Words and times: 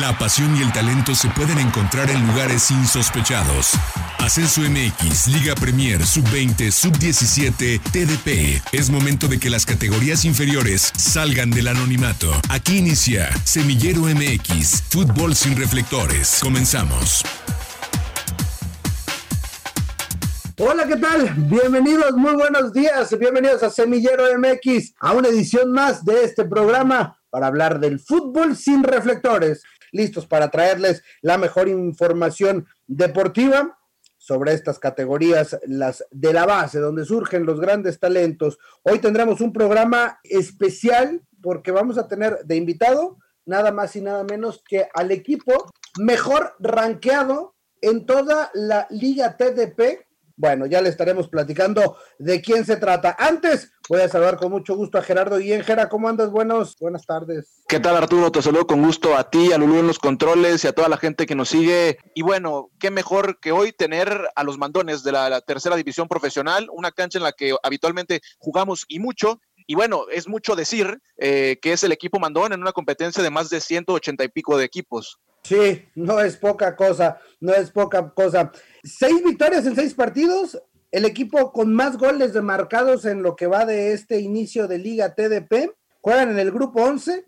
La 0.00 0.18
pasión 0.18 0.54
y 0.56 0.60
el 0.60 0.72
talento 0.72 1.14
se 1.14 1.28
pueden 1.30 1.58
encontrar 1.58 2.10
en 2.10 2.26
lugares 2.26 2.70
insospechados. 2.70 3.72
Ascenso 4.18 4.60
MX, 4.60 5.28
Liga 5.28 5.54
Premier, 5.54 6.04
Sub-20, 6.04 6.70
Sub-17, 6.70 7.80
TDP. 7.80 8.62
Es 8.72 8.90
momento 8.90 9.26
de 9.26 9.38
que 9.38 9.48
las 9.48 9.64
categorías 9.64 10.26
inferiores 10.26 10.92
salgan 10.98 11.50
del 11.50 11.68
anonimato. 11.68 12.30
Aquí 12.50 12.76
inicia 12.78 13.30
Semillero 13.44 14.02
MX, 14.02 14.82
Fútbol 14.90 15.34
sin 15.34 15.56
reflectores. 15.56 16.40
Comenzamos. 16.42 17.22
Hola, 20.58 20.86
¿qué 20.86 20.96
tal? 20.96 21.32
Bienvenidos, 21.36 22.12
muy 22.16 22.34
buenos 22.34 22.72
días. 22.74 23.18
Bienvenidos 23.18 23.62
a 23.62 23.70
Semillero 23.70 24.24
MX, 24.38 24.94
a 25.00 25.12
una 25.12 25.28
edición 25.28 25.72
más 25.72 26.04
de 26.04 26.24
este 26.24 26.44
programa 26.44 27.16
para 27.30 27.48
hablar 27.48 27.80
del 27.80 28.00
fútbol 28.00 28.56
sin 28.56 28.82
reflectores. 28.82 29.62
Listos 29.92 30.26
para 30.26 30.50
traerles 30.50 31.02
la 31.22 31.38
mejor 31.38 31.68
información 31.68 32.66
deportiva 32.86 33.78
sobre 34.18 34.54
estas 34.54 34.78
categorías, 34.78 35.58
las 35.66 36.04
de 36.10 36.32
la 36.32 36.46
base, 36.46 36.80
donde 36.80 37.04
surgen 37.04 37.46
los 37.46 37.60
grandes 37.60 38.00
talentos. 38.00 38.58
Hoy 38.82 38.98
tendremos 38.98 39.40
un 39.40 39.52
programa 39.52 40.18
especial 40.24 41.22
porque 41.40 41.70
vamos 41.70 41.96
a 41.96 42.08
tener 42.08 42.38
de 42.44 42.56
invitado 42.56 43.18
nada 43.44 43.70
más 43.70 43.94
y 43.94 44.00
nada 44.00 44.24
menos 44.24 44.62
que 44.68 44.88
al 44.94 45.12
equipo 45.12 45.70
mejor 45.98 46.54
rankeado 46.58 47.54
en 47.80 48.04
toda 48.04 48.50
la 48.54 48.86
Liga 48.90 49.36
TDP 49.36 50.05
bueno, 50.36 50.66
ya 50.66 50.82
le 50.82 50.90
estaremos 50.90 51.28
platicando 51.28 51.96
de 52.18 52.42
quién 52.42 52.64
se 52.64 52.76
trata. 52.76 53.16
Antes, 53.18 53.72
voy 53.88 54.00
a 54.00 54.08
saludar 54.08 54.36
con 54.36 54.50
mucho 54.50 54.76
gusto 54.76 54.98
a 54.98 55.02
Gerardo 55.02 55.38
Guillén. 55.38 55.64
Gera, 55.64 55.88
¿cómo 55.88 56.08
andas? 56.08 56.30
Buenos, 56.30 56.76
buenas 56.78 57.06
tardes. 57.06 57.62
¿Qué 57.66 57.80
tal, 57.80 57.96
Arturo? 57.96 58.30
Te 58.30 58.42
saludo 58.42 58.66
con 58.66 58.82
gusto 58.82 59.16
a 59.16 59.30
ti, 59.30 59.52
a 59.52 59.58
Lulú 59.58 59.78
en 59.78 59.86
los 59.86 59.98
controles 59.98 60.62
y 60.64 60.68
a 60.68 60.74
toda 60.74 60.88
la 60.88 60.98
gente 60.98 61.24
que 61.24 61.34
nos 61.34 61.48
sigue. 61.48 61.98
Y 62.14 62.22
bueno, 62.22 62.70
qué 62.78 62.90
mejor 62.90 63.40
que 63.40 63.52
hoy 63.52 63.72
tener 63.72 64.28
a 64.34 64.44
los 64.44 64.58
mandones 64.58 65.02
de 65.02 65.12
la, 65.12 65.40
tercera 65.40 65.76
división 65.76 66.06
profesional, 66.06 66.68
una 66.70 66.92
cancha 66.92 67.18
en 67.18 67.24
la 67.24 67.32
que 67.32 67.56
habitualmente 67.62 68.20
jugamos 68.38 68.84
y 68.88 68.98
mucho, 68.98 69.40
y 69.66 69.74
bueno, 69.74 70.04
es 70.12 70.28
mucho 70.28 70.54
decir 70.54 71.00
eh, 71.16 71.58
que 71.60 71.72
es 71.72 71.82
el 71.82 71.92
equipo 71.92 72.20
mandón 72.20 72.52
en 72.52 72.60
una 72.60 72.72
competencia 72.72 73.22
de 73.22 73.30
más 73.30 73.48
de 73.48 73.60
180 73.60 74.22
y 74.22 74.28
pico 74.28 74.56
de 74.56 74.64
equipos. 74.64 75.18
Sí, 75.46 75.84
no 75.94 76.18
es 76.20 76.36
poca 76.36 76.74
cosa, 76.74 77.20
no 77.38 77.54
es 77.54 77.70
poca 77.70 78.10
cosa. 78.10 78.50
Seis 78.86 79.20
victorias 79.24 79.66
en 79.66 79.74
seis 79.74 79.94
partidos, 79.94 80.62
el 80.92 81.04
equipo 81.04 81.52
con 81.52 81.74
más 81.74 81.98
goles 81.98 82.32
de 82.32 82.40
marcados 82.40 83.04
en 83.04 83.20
lo 83.20 83.34
que 83.34 83.48
va 83.48 83.66
de 83.66 83.92
este 83.92 84.20
inicio 84.20 84.68
de 84.68 84.78
Liga 84.78 85.12
TDP, 85.12 85.74
juegan 86.00 86.30
en 86.30 86.38
el 86.38 86.52
grupo 86.52 86.84
11 86.84 87.26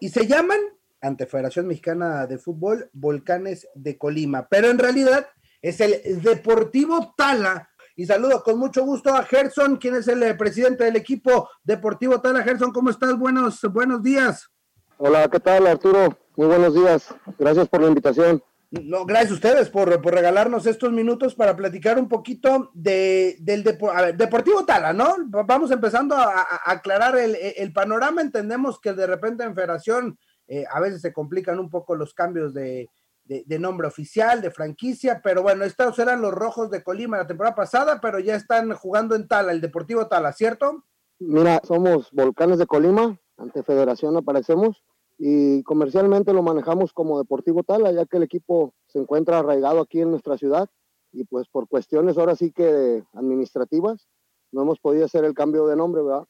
y 0.00 0.08
se 0.08 0.26
llaman, 0.26 0.58
ante 1.00 1.26
Federación 1.26 1.68
Mexicana 1.68 2.26
de 2.26 2.38
Fútbol, 2.38 2.90
Volcanes 2.92 3.68
de 3.76 3.96
Colima, 3.96 4.48
pero 4.50 4.68
en 4.68 4.80
realidad 4.80 5.28
es 5.62 5.80
el 5.80 6.20
Deportivo 6.22 7.14
Tala. 7.16 7.70
Y 7.94 8.06
saludo 8.06 8.42
con 8.42 8.58
mucho 8.58 8.84
gusto 8.84 9.14
a 9.14 9.22
Gerson, 9.22 9.76
quien 9.76 9.94
es 9.94 10.08
el 10.08 10.20
eh, 10.24 10.34
presidente 10.34 10.82
del 10.82 10.96
equipo 10.96 11.48
Deportivo 11.62 12.20
Tala. 12.20 12.42
Gerson, 12.42 12.72
¿cómo 12.72 12.90
estás? 12.90 13.16
Buenos, 13.16 13.62
buenos 13.72 14.02
días. 14.02 14.50
Hola, 14.98 15.28
¿qué 15.28 15.38
tal 15.38 15.68
Arturo? 15.68 16.18
Muy 16.34 16.48
buenos 16.48 16.74
días. 16.74 17.14
Gracias 17.38 17.68
por 17.68 17.80
la 17.80 17.86
invitación. 17.86 18.42
No, 18.84 19.04
gracias 19.04 19.32
a 19.32 19.34
ustedes 19.34 19.70
por, 19.70 19.88
regalarnos 19.88 20.66
estos 20.66 20.92
minutos 20.92 21.34
para 21.34 21.56
platicar 21.56 21.98
un 21.98 22.08
poquito 22.08 22.70
de, 22.74 23.36
del 23.40 23.62
Deportivo 23.62 24.64
Tala, 24.64 24.92
¿no? 24.92 25.16
Vamos 25.26 25.70
empezando 25.70 26.14
a, 26.14 26.46
aclarar 26.64 27.16
el, 27.16 27.72
panorama. 27.72 28.22
Entendemos 28.22 28.80
que 28.80 28.92
de 28.92 29.06
repente 29.06 29.44
en 29.44 29.54
Federación 29.54 30.18
eh, 30.48 30.64
a 30.70 30.80
veces 30.80 31.00
se 31.00 31.12
complican 31.12 31.58
un 31.58 31.70
poco 31.70 31.94
los 31.94 32.14
cambios 32.14 32.54
de, 32.54 32.88
de, 33.24 33.58
nombre 33.58 33.88
oficial, 33.88 34.40
de 34.40 34.50
franquicia, 34.50 35.20
pero 35.22 35.42
bueno, 35.42 35.64
estos 35.64 35.98
eran 35.98 36.20
los 36.20 36.32
rojos 36.32 36.70
de 36.70 36.82
Colima 36.82 37.18
la 37.18 37.26
temporada 37.26 37.56
pasada, 37.56 38.00
pero 38.00 38.18
ya 38.18 38.36
están 38.36 38.72
jugando 38.74 39.14
en 39.14 39.26
Tala, 39.26 39.52
el 39.52 39.60
Deportivo 39.60 40.06
Tala, 40.06 40.32
¿cierto? 40.32 40.84
Mira, 41.18 41.60
somos 41.64 42.10
Volcanes 42.12 42.58
de 42.58 42.66
Colima, 42.66 43.18
ante 43.36 43.62
Federación 43.62 44.16
aparecemos 44.16 44.84
y 45.18 45.62
comercialmente 45.62 46.32
lo 46.32 46.42
manejamos 46.42 46.92
como 46.92 47.18
Deportivo 47.18 47.62
Tala, 47.62 47.90
ya 47.92 48.04
que 48.04 48.18
el 48.18 48.22
equipo 48.22 48.74
se 48.86 48.98
encuentra 48.98 49.38
arraigado 49.38 49.80
aquí 49.80 50.00
en 50.00 50.10
nuestra 50.10 50.36
ciudad 50.36 50.68
y 51.12 51.24
pues 51.24 51.48
por 51.48 51.68
cuestiones 51.68 52.18
ahora 52.18 52.36
sí 52.36 52.52
que 52.52 53.02
administrativas 53.14 54.08
no 54.52 54.62
hemos 54.62 54.78
podido 54.78 55.06
hacer 55.06 55.24
el 55.24 55.34
cambio 55.34 55.66
de 55.66 55.76
nombre, 55.76 56.02
¿verdad? 56.02 56.26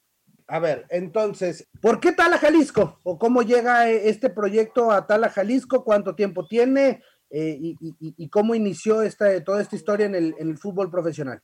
A 0.47 0.59
ver, 0.59 0.85
entonces, 0.89 1.67
¿por 1.81 1.99
qué 1.99 2.13
Tala 2.13 2.37
Jalisco? 2.37 2.99
¿O 3.03 3.19
cómo 3.19 3.41
llega 3.41 3.89
este 3.89 4.29
proyecto 4.29 4.91
a 4.91 5.05
Tala 5.05 5.29
Jalisco? 5.29 5.83
¿Cuánto 5.83 6.15
tiempo 6.15 6.47
tiene? 6.47 7.03
Eh, 7.29 7.57
y, 7.59 8.29
cómo 8.29 8.55
inició 8.55 9.01
esta, 9.01 9.43
toda 9.43 9.61
esta 9.61 9.75
historia 9.75 10.05
en 10.05 10.15
el, 10.15 10.35
en 10.39 10.49
el 10.49 10.57
fútbol 10.57 10.89
profesional? 10.89 11.41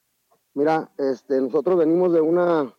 Mira, 0.54 0.90
este, 0.98 1.42
nosotros 1.42 1.78
venimos 1.78 2.14
de 2.14 2.22
una 2.22 2.74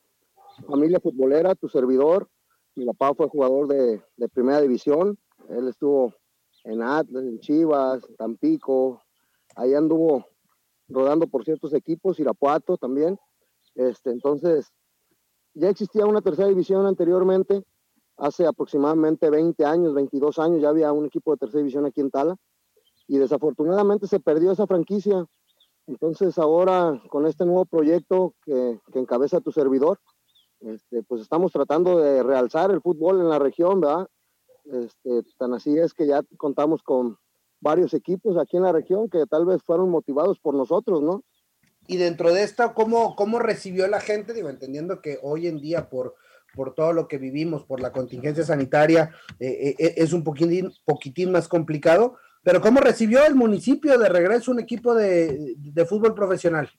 familia 0.67 0.99
futbolera, 1.01 1.55
tu 1.55 1.69
servidor, 1.69 2.31
mi 2.77 2.87
papá 2.87 3.15
fue 3.15 3.29
jugador 3.29 3.69
de, 3.69 4.03
primera 4.33 4.61
división. 4.61 5.19
Él 5.49 5.69
estuvo 5.69 6.13
en 6.65 6.83
Atlas, 6.83 7.25
en 7.25 7.39
Chivas, 7.39 8.07
Tampico. 8.17 9.03
Ahí 9.57 9.75
anduvo 9.75 10.27
rodando 10.89 11.27
por 11.27 11.45
ciertos 11.45 11.73
equipos, 11.75 12.19
Irapuato 12.19 12.77
también. 12.77 13.19
Este, 13.75 14.11
entonces, 14.11 14.73
ya 15.55 15.69
existía 15.69 16.07
una 16.07 16.21
tercera 16.21 16.49
división 16.49 16.87
anteriormente. 16.87 17.63
Hace 18.17 18.47
aproximadamente 18.47 19.31
20 19.31 19.65
años, 19.65 19.95
22 19.95 20.39
años, 20.39 20.61
ya 20.61 20.69
había 20.69 20.93
un 20.93 21.07
equipo 21.07 21.33
de 21.33 21.39
tercera 21.39 21.59
división 21.59 21.87
aquí 21.87 22.01
en 22.01 22.11
Tala. 22.11 22.37
Y 23.07 23.19
desafortunadamente 23.19 24.07
se 24.07 24.21
perdió 24.21 24.53
esa 24.53 24.67
franquicia. 24.67 25.27
Entonces, 25.87 26.39
ahora 26.39 27.01
con 27.11 27.27
este 27.27 27.45
nuevo 27.45 27.67
proyecto 27.67 28.35
que 28.45 28.81
encabeza 28.95 29.41
tu 29.41 29.53
servidor, 29.53 30.01
este, 30.67 31.03
pues 31.03 31.23
estamos 31.23 31.53
tratando 31.53 31.99
de 31.99 32.23
realzar 32.23 32.71
el 32.71 32.81
fútbol 32.81 33.21
en 33.21 33.29
la 33.29 33.39
región, 33.39 33.81
¿verdad? 33.81 34.07
Este, 34.65 35.23
tan 35.39 35.53
así 35.53 35.77
es 35.79 35.93
que 35.93 36.07
ya 36.07 36.23
contamos 36.37 36.83
con 36.83 37.19
varios 37.61 37.95
equipos 37.95 38.37
aquí 38.39 38.57
en 38.57 38.63
la 38.63 38.73
región 38.73 39.09
que 39.09 39.27
tal 39.27 39.45
vez 39.45 39.63
fueron 39.63 39.91
motivados 39.91 40.39
por 40.39 40.55
nosotros, 40.55 41.03
¿no? 41.03 41.23
Y 41.87 41.99
dentro 41.99 42.33
de 42.33 42.43
esto, 42.43 42.73
¿cómo, 42.75 43.15
cómo 43.15 43.39
recibió 43.39 43.87
la 43.89 44.01
gente? 44.01 44.33
Digo, 44.33 44.49
entendiendo 44.49 45.03
que 45.03 45.19
hoy 45.23 45.49
en 45.49 45.61
día 45.61 45.91
por, 45.91 46.15
por 46.55 46.75
todo 46.75 46.95
lo 46.95 47.09
que 47.09 47.19
vivimos, 47.19 47.65
por 47.65 47.81
la 47.81 47.93
contingencia 47.93 48.45
sanitaria, 48.45 49.11
eh, 49.39 49.75
eh, 49.79 49.95
es 49.99 50.15
un 50.15 50.25
poquitín, 50.25 50.73
poquitín 50.87 51.31
más 51.31 51.47
complicado, 51.47 52.17
pero 52.43 52.63
¿cómo 52.63 52.81
recibió 52.81 53.27
el 53.27 53.35
municipio 53.35 53.99
de 53.99 54.09
regreso 54.09 54.51
un 54.51 54.61
equipo 54.61 54.95
de, 54.95 55.55
de 55.59 55.87
fútbol 55.87 56.15
profesional? 56.15 56.71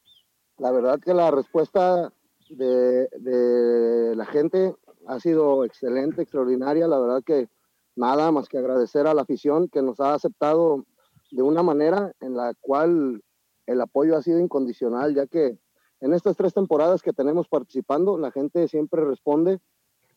La 0.58 0.72
verdad 0.72 1.00
que 1.00 1.14
la 1.14 1.30
respuesta 1.30 2.12
de, 2.50 4.14
la 4.16 4.26
gente 4.26 4.76
ha 5.08 5.20
sido 5.20 5.64
excelente, 5.64 6.22
extraordinaria. 6.22 6.88
La 6.88 7.00
verdad 7.00 7.24
que 7.24 7.50
nada 7.96 8.32
más 8.32 8.48
que 8.48 8.58
agradecer 8.58 9.08
a 9.08 9.14
la 9.14 9.24
afición 9.24 9.70
que 9.70 9.82
nos 9.82 10.00
ha 10.00 10.14
aceptado 10.14 10.86
de 11.32 11.42
una 11.42 11.64
manera 11.64 12.14
en 12.20 12.36
la 12.36 12.54
cual 12.60 13.24
el 13.66 13.82
apoyo 13.82 14.16
ha 14.16 14.22
sido 14.22 14.40
incondicional, 14.40 15.16
ya 15.16 15.28
que 15.28 15.58
en 16.02 16.14
estas 16.14 16.38
tres 16.38 16.54
temporadas 16.54 17.02
que 17.02 17.14
tenemos 17.14 17.48
participando, 17.48 18.18
la 18.18 18.32
gente 18.32 18.68
siempre 18.68 19.04
responde 19.04 19.60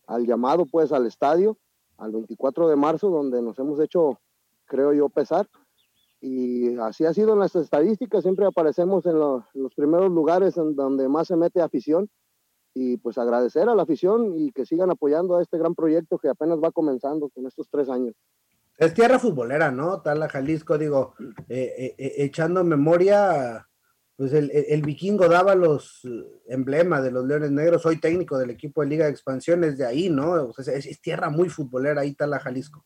al 0.07 0.25
llamado 0.25 0.65
pues 0.65 0.91
al 0.91 1.07
estadio, 1.07 1.57
al 1.97 2.11
24 2.11 2.67
de 2.67 2.75
marzo, 2.75 3.09
donde 3.09 3.41
nos 3.41 3.57
hemos 3.59 3.79
hecho, 3.79 4.19
creo 4.65 4.93
yo, 4.93 5.09
pesar. 5.09 5.47
Y 6.21 6.75
así 6.77 7.05
ha 7.05 7.13
sido 7.13 7.33
en 7.33 7.39
las 7.39 7.55
estadísticas, 7.55 8.23
siempre 8.23 8.45
aparecemos 8.45 9.05
en, 9.05 9.17
los 9.17 9.73
primeros 9.75 10.11
lugares 10.11 10.57
en 10.57 10.75
donde 10.75 11.07
más 11.07 11.27
se 11.27 11.37
mete 11.37 11.61
afición 11.61 12.09
y 12.73 12.97
pues 12.97 13.17
agradecer 13.17 13.69
a 13.69 13.75
la 13.75 13.83
afición 13.83 14.37
y 14.37 14.51
que 14.51 14.65
sigan 14.65 14.91
apoyando 14.91 15.37
a 15.37 15.41
este 15.41 15.57
gran 15.57 15.75
proyecto 15.75 16.17
que 16.17 16.29
apenas 16.29 16.59
va 16.63 16.71
comenzando 16.71 17.29
con 17.29 17.47
estos 17.47 17.69
tres 17.69 17.89
años. 17.89 18.15
Es 18.77 18.93
tierra 18.93 19.19
futbolera, 19.19 19.71
¿no? 19.71 20.01
Tala 20.01 20.29
Jalisco, 20.29 20.77
digo, 20.77 21.13
eh, 21.49 21.73
eh, 21.77 21.95
eh, 21.97 22.13
echando 22.17 22.63
memoria, 22.63 23.67
pues 24.15 24.31
el, 24.31 24.81
vikingo 24.81 25.27
daba 25.27 25.55
los 25.55 26.07
emblemas 26.47 27.03
de 27.03 27.11
los 27.11 27.25
Leones 27.25 27.51
Negros, 27.51 27.81
soy 27.81 27.99
técnico 27.99 28.37
del 28.37 28.51
equipo 28.51 28.81
de 28.81 28.87
Liga 28.87 29.05
de 29.05 29.11
Expansión, 29.11 29.63
es 29.65 29.77
de 29.77 29.85
ahí, 29.85 30.09
¿no? 30.09 30.49
es, 30.57 31.01
tierra 31.01 31.29
muy 31.29 31.49
futbolera 31.49 32.01
ahí, 32.01 32.13
Tala 32.13 32.39
Jalisco. 32.39 32.85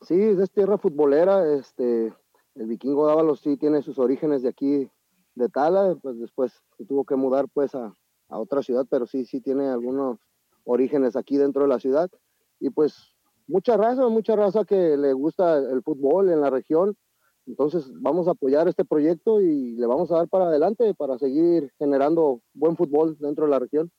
Sí, 0.00 0.20
es 0.20 0.50
tierra 0.50 0.76
futbolera, 0.76 1.54
este, 1.54 2.12
el 2.54 2.66
vikingo 2.66 3.06
Dávalos 3.06 3.40
sí 3.40 3.56
tiene 3.56 3.82
sus 3.82 3.98
orígenes 3.98 4.42
de 4.42 4.48
aquí, 4.48 4.90
de 5.34 5.48
Tala, 5.48 5.96
pues 6.02 6.18
después 6.18 6.52
se 6.76 6.84
tuvo 6.84 7.04
que 7.04 7.16
mudar 7.16 7.46
pues 7.52 7.74
a, 7.74 7.94
a 8.28 8.38
otra 8.38 8.62
ciudad, 8.62 8.86
pero 8.90 9.06
sí, 9.06 9.24
sí 9.24 9.40
tiene 9.40 9.68
algunos 9.68 10.18
orígenes 10.64 11.16
aquí 11.16 11.36
dentro 11.36 11.62
de 11.62 11.68
la 11.68 11.78
ciudad. 11.78 12.10
Y 12.60 12.70
pues 12.70 13.14
mucha 13.46 13.76
raza, 13.76 14.08
mucha 14.08 14.36
raza 14.36 14.64
que 14.64 14.96
le 14.96 15.12
gusta 15.12 15.58
el 15.58 15.82
fútbol 15.82 16.30
en 16.30 16.40
la 16.40 16.50
región. 16.50 16.96
Entonces 17.46 17.90
vamos 18.00 18.28
a 18.28 18.32
apoyar 18.32 18.68
este 18.68 18.84
proyecto 18.84 19.40
y 19.40 19.74
le 19.74 19.86
vamos 19.86 20.12
a 20.12 20.16
dar 20.16 20.28
para 20.28 20.46
adelante 20.46 20.94
para 20.94 21.18
seguir 21.18 21.72
generando 21.78 22.40
buen 22.54 22.76
fútbol 22.76 23.16
dentro 23.18 23.46
de 23.46 23.50
la 23.50 23.58
región. 23.58 23.90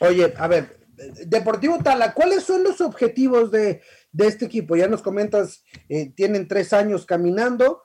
Oye, 0.00 0.32
a 0.36 0.48
ver, 0.48 0.81
Deportivo 1.26 1.78
Tala, 1.78 2.14
¿cuáles 2.14 2.44
son 2.44 2.62
los 2.62 2.80
objetivos 2.80 3.50
de, 3.50 3.80
este 4.18 4.44
equipo? 4.44 4.76
Ya 4.76 4.88
nos 4.88 5.02
comentas, 5.02 5.64
eh, 5.88 6.12
tienen 6.14 6.48
tres 6.48 6.72
años 6.72 7.06
caminando, 7.06 7.82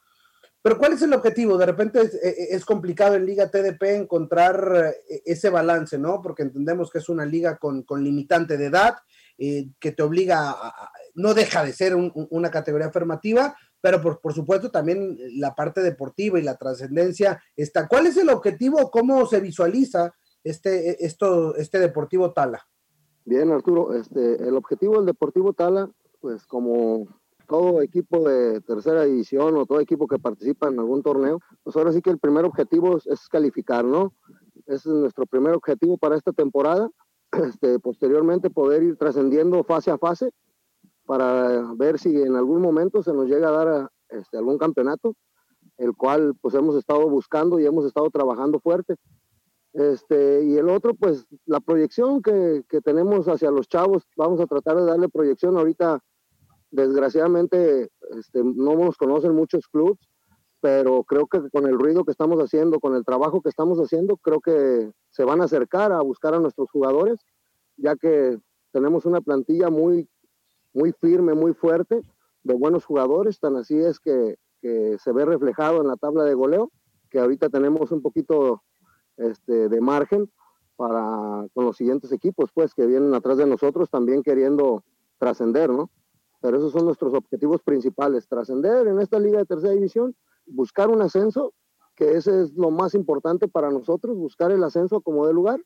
pero 0.61 0.77
¿cuál 0.77 0.93
es 0.93 1.01
el 1.01 1.13
objetivo? 1.13 1.57
De 1.57 1.65
repente 1.65 2.01
es, 2.01 2.13
eh, 2.15 2.61
complicado 2.65 3.15
en 3.15 3.25
Liga 3.25 3.49
TDP 3.49 3.83
encontrar 3.95 4.95
ese 5.25 5.49
balance, 5.49 5.97
¿no? 5.97 6.21
Porque 6.21 6.43
entendemos 6.43 6.91
que 6.91 6.97
es 6.97 7.09
una 7.09 7.25
liga 7.25 7.57
con, 7.57 7.85
limitante 7.97 8.57
de 8.57 8.65
edad, 8.65 8.95
que 9.37 9.91
te 9.91 10.03
obliga 10.03 10.49
a, 10.49 10.91
no 11.17 11.33
deja 11.33 11.63
de 11.63 11.73
ser 11.73 11.95
una 11.95 12.51
categoría 12.51 12.87
afirmativa, 12.87 13.55
pero 13.81 14.01
por, 14.01 14.21
por, 14.21 14.33
supuesto 14.33 14.69
también 14.69 15.17
la 15.39 15.55
parte 15.55 15.81
deportiva 15.81 16.39
y 16.39 16.43
la 16.43 16.57
trascendencia 16.57 17.41
está. 17.55 17.87
¿Cuál 17.87 18.07
es 18.07 18.17
el 18.17 18.29
objetivo? 18.29 18.91
¿Cómo 18.91 19.25
se 19.25 19.39
visualiza 19.39 20.13
este, 20.43 21.03
esto, 21.05 21.55
este 21.55 21.79
Deportivo 21.79 22.33
Tala? 22.33 22.67
Bien, 23.27 23.51
Arturo, 23.51 23.93
este, 23.93 24.47
el 24.47 24.55
objetivo 24.55 24.95
del 24.95 25.05
Deportivo 25.05 25.51
Tala, 25.51 25.91
pues 26.21 26.47
como 26.47 27.07
todo 27.45 27.81
equipo 27.81 28.21
de 28.29 28.61
tercera 28.61 29.03
división 29.03 29.57
o 29.57 29.65
todo 29.65 29.81
equipo 29.81 30.07
que 30.07 30.17
participa 30.17 30.69
en 30.69 30.79
algún 30.79 31.03
torneo, 31.03 31.41
pues 31.61 31.75
ahora 31.75 31.91
sí 31.91 32.01
que 32.01 32.09
el 32.09 32.19
primer 32.19 32.45
objetivo 32.45 32.95
es, 32.95 33.27
calificar, 33.27 33.83
¿no? 33.83 34.13
Ese 34.65 34.87
es 34.87 34.95
nuestro 34.95 35.25
primer 35.25 35.55
objetivo 35.55 35.97
para 35.97 36.15
esta 36.15 36.31
temporada. 36.31 36.89
Este, 37.49 37.79
posteriormente 37.79 38.49
poder 38.49 38.83
ir 38.83 38.95
trascendiendo 38.95 39.61
fase 39.65 39.91
a 39.91 39.97
fase 39.97 40.31
para 41.05 41.73
ver 41.75 41.99
si 41.99 42.15
en 42.21 42.37
algún 42.37 42.61
momento 42.61 43.03
se 43.03 43.11
nos 43.11 43.27
llega 43.27 43.49
a 43.49 43.51
dar 43.51 43.91
este, 44.07 44.37
algún 44.37 44.57
campeonato, 44.57 45.15
el 45.77 45.93
cual 45.97 46.33
pues 46.39 46.55
hemos 46.55 46.77
estado 46.77 47.09
buscando 47.09 47.59
y 47.59 47.65
hemos 47.65 47.85
estado 47.85 48.09
trabajando 48.09 48.61
fuerte. 48.61 48.95
Este, 49.77 50.43
y 50.43 50.57
el 50.57 50.69
otro, 50.69 50.95
pues 50.95 51.27
la 51.45 51.59
proyección 51.59 52.21
que, 52.23 52.63
que, 52.67 52.81
tenemos 52.81 53.27
hacia 53.27 53.51
los 53.51 53.67
chavos, 53.67 54.03
vamos 54.15 54.39
a 54.39 54.47
tratar 54.47 54.75
de 54.75 54.85
darle 54.85 55.07
proyección. 55.07 55.55
Ahorita, 55.55 56.03
desgraciadamente, 56.71 57.89
este, 58.17 58.43
no 58.43 58.73
nos 58.75 58.97
conocen 58.97 59.35
muchos 59.35 59.67
clubes, 59.67 59.99
pero 60.61 61.03
creo 61.03 61.27
que 61.27 61.47
con 61.51 61.67
el 61.67 61.77
ruido 61.77 62.05
que 62.05 62.11
estamos 62.11 62.39
haciendo, 62.39 62.79
con 62.79 62.95
el 62.95 63.05
trabajo 63.05 63.41
que 63.41 63.49
estamos 63.49 63.77
haciendo, 63.77 64.17
creo 64.17 64.41
que 64.41 64.91
se 65.11 65.23
van 65.23 65.41
a 65.41 65.43
acercar 65.43 65.91
a 65.91 66.01
buscar 66.01 66.33
a 66.33 66.39
nuestros 66.39 66.71
jugadores, 66.71 67.19
ya 67.75 67.95
que 67.95 68.39
tenemos 68.71 69.05
una 69.05 69.21
plantilla 69.21 69.69
muy 69.69 70.09
muy 70.77 70.93
firme, 70.93 71.33
muy 71.33 71.53
fuerte, 71.53 72.01
de 72.43 72.53
buenos 72.53 72.85
jugadores, 72.85 73.39
tan 73.39 73.55
así 73.55 73.77
es 73.77 73.99
que, 73.99 74.37
se 74.61 75.13
ve 75.13 75.23
reflejado 75.23 75.79
en 75.81 75.87
la 75.87 75.95
tabla 75.95 76.25
de 76.25 76.33
goleo, 76.33 76.71
que 77.09 77.19
ahorita 77.19 77.47
tenemos 77.47 77.91
un 77.93 78.01
poquito 78.01 78.63
este, 79.17 79.69
de 79.69 79.81
margen 79.81 80.31
para 80.75 81.47
con 81.53 81.65
los 81.65 81.75
siguientes 81.75 82.11
equipos, 82.11 82.51
pues, 82.53 82.73
que 82.73 82.85
vienen 82.85 83.13
atrás 83.13 83.37
de 83.37 83.45
nosotros 83.45 83.89
también 83.89 84.23
queriendo 84.23 84.83
trascender, 85.17 85.69
¿no? 85.69 85.89
Pero 86.39 86.57
esos 86.57 86.71
son 86.71 86.85
nuestros 86.85 87.13
objetivos 87.13 87.61
principales, 87.63 88.27
trascender 88.27 88.87
en 88.87 88.99
esta 88.99 89.19
liga 89.19 89.39
de 89.39 89.45
tercera 89.45 89.73
división, 89.73 90.15
buscar 90.45 90.89
un 90.89 91.01
ascenso, 91.01 91.53
que 91.95 92.11
ese 92.11 92.43
es 92.43 92.53
lo 92.53 92.69
más 92.69 92.93
importante 92.93 93.47
para 93.47 93.71
nosotros, 93.71 94.15
buscar 94.15 94.51
el 94.51 94.63
ascenso 94.63 95.01
como 95.01 95.25
de 95.25 95.33
lugar, 95.33 95.59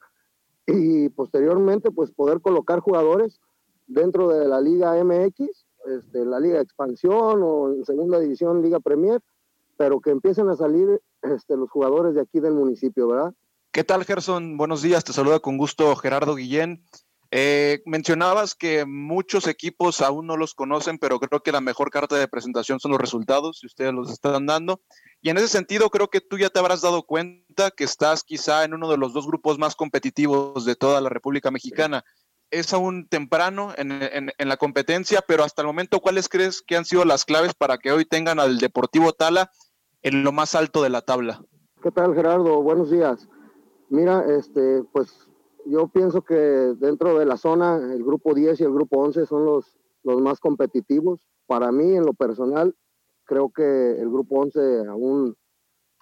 y 0.65 1.09
posteriormente, 1.09 1.91
pues, 1.91 2.11
poder 2.11 2.39
colocar 2.39 2.79
jugadores 2.79 3.41
dentro 3.87 4.29
de 4.29 4.47
la 4.47 4.61
Liga 4.61 4.95
MX, 5.03 5.65
este, 5.87 6.25
la 6.25 6.39
Liga 6.39 6.61
Expansión 6.61 7.41
o 7.43 7.73
en 7.73 7.83
Segunda 7.83 8.19
División, 8.19 8.61
Liga 8.61 8.79
Premier, 8.79 9.21
pero 9.77 9.99
que 9.99 10.11
empiecen 10.11 10.47
a 10.47 10.55
salir 10.55 11.01
este, 11.21 11.57
los 11.57 11.69
jugadores 11.69 12.15
de 12.15 12.21
aquí 12.21 12.39
del 12.39 12.53
municipio, 12.53 13.07
¿verdad? 13.07 13.33
¿Qué 13.71 13.83
tal, 13.83 14.03
Gerson? 14.03 14.57
Buenos 14.57 14.81
días, 14.81 15.03
te 15.03 15.13
saluda 15.13 15.39
con 15.39 15.57
gusto 15.57 15.95
Gerardo 15.95 16.35
Guillén. 16.35 16.83
Eh, 17.33 17.81
mencionabas 17.85 18.55
que 18.55 18.83
muchos 18.85 19.47
equipos 19.47 20.01
aún 20.01 20.27
no 20.27 20.35
los 20.35 20.53
conocen, 20.53 20.97
pero 20.97 21.17
creo 21.19 21.41
que 21.41 21.53
la 21.53 21.61
mejor 21.61 21.89
carta 21.89 22.17
de 22.17 22.27
presentación 22.27 22.81
son 22.81 22.91
los 22.91 22.99
resultados, 22.99 23.59
si 23.59 23.67
ustedes 23.67 23.93
los 23.93 24.11
están 24.11 24.45
dando. 24.45 24.81
Y 25.21 25.29
en 25.29 25.37
ese 25.37 25.47
sentido, 25.47 25.89
creo 25.89 26.09
que 26.09 26.19
tú 26.19 26.37
ya 26.37 26.49
te 26.49 26.59
habrás 26.59 26.81
dado 26.81 27.03
cuenta 27.03 27.71
que 27.71 27.85
estás 27.85 28.23
quizá 28.23 28.65
en 28.65 28.73
uno 28.73 28.89
de 28.89 28.97
los 28.97 29.13
dos 29.13 29.25
grupos 29.25 29.57
más 29.57 29.75
competitivos 29.77 30.65
de 30.65 30.75
toda 30.75 30.99
la 30.99 31.07
República 31.07 31.51
Mexicana 31.51 32.03
es 32.51 32.73
aún 32.73 33.07
temprano 33.07 33.73
en, 33.77 34.31
la 34.37 34.57
competencia, 34.57 35.23
pero 35.25 35.43
hasta 35.43 35.61
el 35.61 35.67
momento, 35.67 36.01
¿cuáles 36.01 36.27
crees 36.27 36.61
que 36.61 36.75
han 36.75 36.85
sido 36.85 37.05
las 37.05 37.23
claves 37.25 37.53
para 37.53 37.77
que 37.77 37.91
hoy 37.91 38.05
tengan 38.05 38.39
al 38.39 38.59
Deportivo 38.59 39.13
Tala 39.13 39.49
en 40.01 40.23
lo 40.23 40.31
más 40.31 40.55
alto 40.55 40.81
de 40.83 40.89
la 40.89 41.01
tabla? 41.01 41.43
¿Qué 41.81 41.91
tal, 41.91 42.13
Gerardo? 42.15 42.61
Buenos 42.61 42.91
días. 42.91 43.27
Mira, 43.89 44.25
este, 44.37 44.83
pues 44.91 45.27
yo 45.65 45.87
pienso 45.87 46.21
que 46.21 46.35
dentro 46.35 47.17
de 47.19 47.25
la 47.25 47.37
zona, 47.37 47.75
el 47.75 48.03
grupo 48.03 48.33
10 48.33 48.59
y 48.59 48.63
el 48.63 48.73
grupo 48.73 48.99
11 48.99 49.25
son 49.25 49.45
los, 49.45 49.77
los 50.03 50.21
más 50.21 50.39
competitivos. 50.39 51.19
Para 51.47 51.71
mí, 51.71 51.95
en 51.95 52.05
lo 52.05 52.13
personal, 52.13 52.75
creo 53.25 53.51
que 53.51 53.91
el 53.99 54.09
grupo 54.09 54.39
11 54.39 54.87
aún 54.87 55.35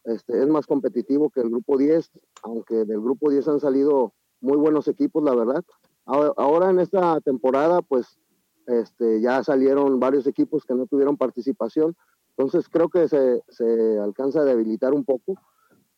este, 0.05 0.41
es 0.41 0.47
más 0.47 0.65
competitivo 0.65 1.29
que 1.29 1.41
el 1.41 1.49
grupo 1.49 1.77
10, 1.77 2.11
aunque 2.43 2.85
del 2.85 3.01
grupo 3.01 3.29
10 3.29 3.47
han 3.47 3.59
salido 3.59 4.13
muy 4.41 4.57
buenos 4.57 4.87
equipos, 4.87 5.23
la 5.23 5.35
verdad. 5.35 5.63
Ahora 6.05 6.71
en 6.71 6.79
esta 6.79 7.19
temporada, 7.21 7.81
pues 7.81 8.19
este, 8.65 9.21
ya 9.21 9.43
salieron 9.43 9.99
varios 9.99 10.25
equipos 10.25 10.65
que 10.65 10.73
no 10.73 10.87
tuvieron 10.87 11.17
participación, 11.17 11.95
entonces 12.39 12.69
creo 12.69 12.87
que 12.87 13.09
se, 13.09 13.43
se 13.49 13.99
alcanza 13.99 14.39
a 14.39 14.45
debilitar 14.45 14.93
un 14.93 15.03
poco, 15.03 15.35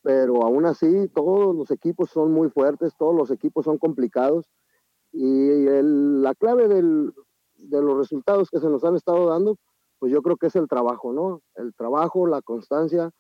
pero 0.02 0.44
aún 0.44 0.66
así 0.66 1.08
todos 1.14 1.56
los 1.56 1.70
equipos 1.70 2.10
son 2.10 2.32
muy 2.32 2.50
fuertes, 2.50 2.96
todos 2.98 3.14
los 3.14 3.30
equipos 3.30 3.66
son 3.66 3.78
complicados 3.78 4.50
y 5.12 5.50
la 5.70 6.34
clave 6.34 6.68
del, 6.68 7.14
de 7.58 7.82
los 7.84 7.96
resultados 7.96 8.50
que 8.50 8.60
se 8.60 8.70
nos 8.70 8.84
han 8.84 8.96
estado 8.96 9.28
dando, 9.28 9.60
pues 10.00 10.12
yo 10.12 10.24
creo 10.24 10.36
que 10.38 10.48
es 10.48 10.56
el 10.56 10.68
trabajo, 10.68 11.14
¿no? 11.14 11.44
El 11.54 11.76
trabajo, 11.76 12.26
la 12.26 12.42
constancia, 12.42 13.12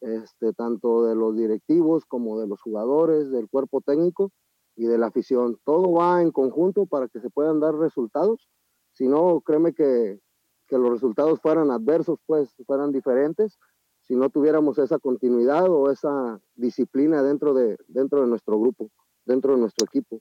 este, 0.00 0.52
tanto 0.52 1.04
de 1.04 1.16
los 1.16 1.36
directivos 1.36 2.04
como 2.04 2.38
de 2.38 2.46
los 2.46 2.62
jugadores, 2.62 3.32
del 3.32 3.48
cuerpo 3.48 3.80
técnico, 3.80 4.30
y 4.76 4.86
de 4.86 4.98
la 4.98 5.08
afición. 5.08 5.58
Todo 5.64 5.92
va 5.92 6.22
en 6.22 6.30
conjunto 6.30 6.86
para 6.86 7.08
que 7.08 7.18
se 7.18 7.28
puedan 7.28 7.58
dar 7.58 7.74
resultados. 7.74 8.48
Si 8.92 9.08
no, 9.08 9.40
créeme 9.40 9.74
que, 9.74 10.20
que 10.68 10.78
los 10.78 10.90
resultados 10.90 11.40
fueran 11.40 11.70
adversos, 11.70 12.18
pues 12.26 12.54
fueran 12.66 12.92
diferentes, 12.92 13.58
si 14.02 14.14
no 14.14 14.30
tuviéramos 14.30 14.78
esa 14.78 14.98
continuidad 14.98 15.68
o 15.68 15.90
esa 15.90 16.40
disciplina 16.54 17.22
dentro 17.22 17.54
de, 17.54 17.76
dentro 17.88 18.22
de 18.22 18.26
nuestro 18.26 18.58
grupo, 18.58 18.90
dentro 19.24 19.54
de 19.54 19.60
nuestro 19.60 19.86
equipo. 19.86 20.20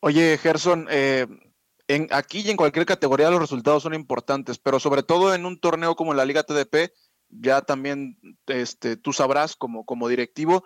Oye, 0.00 0.38
Gerson, 0.38 0.86
eh, 0.90 1.26
en, 1.88 2.08
aquí 2.10 2.40
y 2.40 2.50
en 2.50 2.56
cualquier 2.56 2.86
categoría 2.86 3.30
los 3.30 3.40
resultados 3.40 3.82
son 3.82 3.94
importantes, 3.94 4.58
pero 4.58 4.78
sobre 4.78 5.02
todo 5.02 5.34
en 5.34 5.46
un 5.46 5.58
torneo 5.58 5.96
como 5.96 6.14
la 6.14 6.24
Liga 6.24 6.44
TDP, 6.44 6.92
ya 7.28 7.62
también 7.62 8.18
este, 8.46 8.96
tú 8.96 9.12
sabrás 9.12 9.56
como, 9.56 9.84
como 9.84 10.08
directivo 10.08 10.62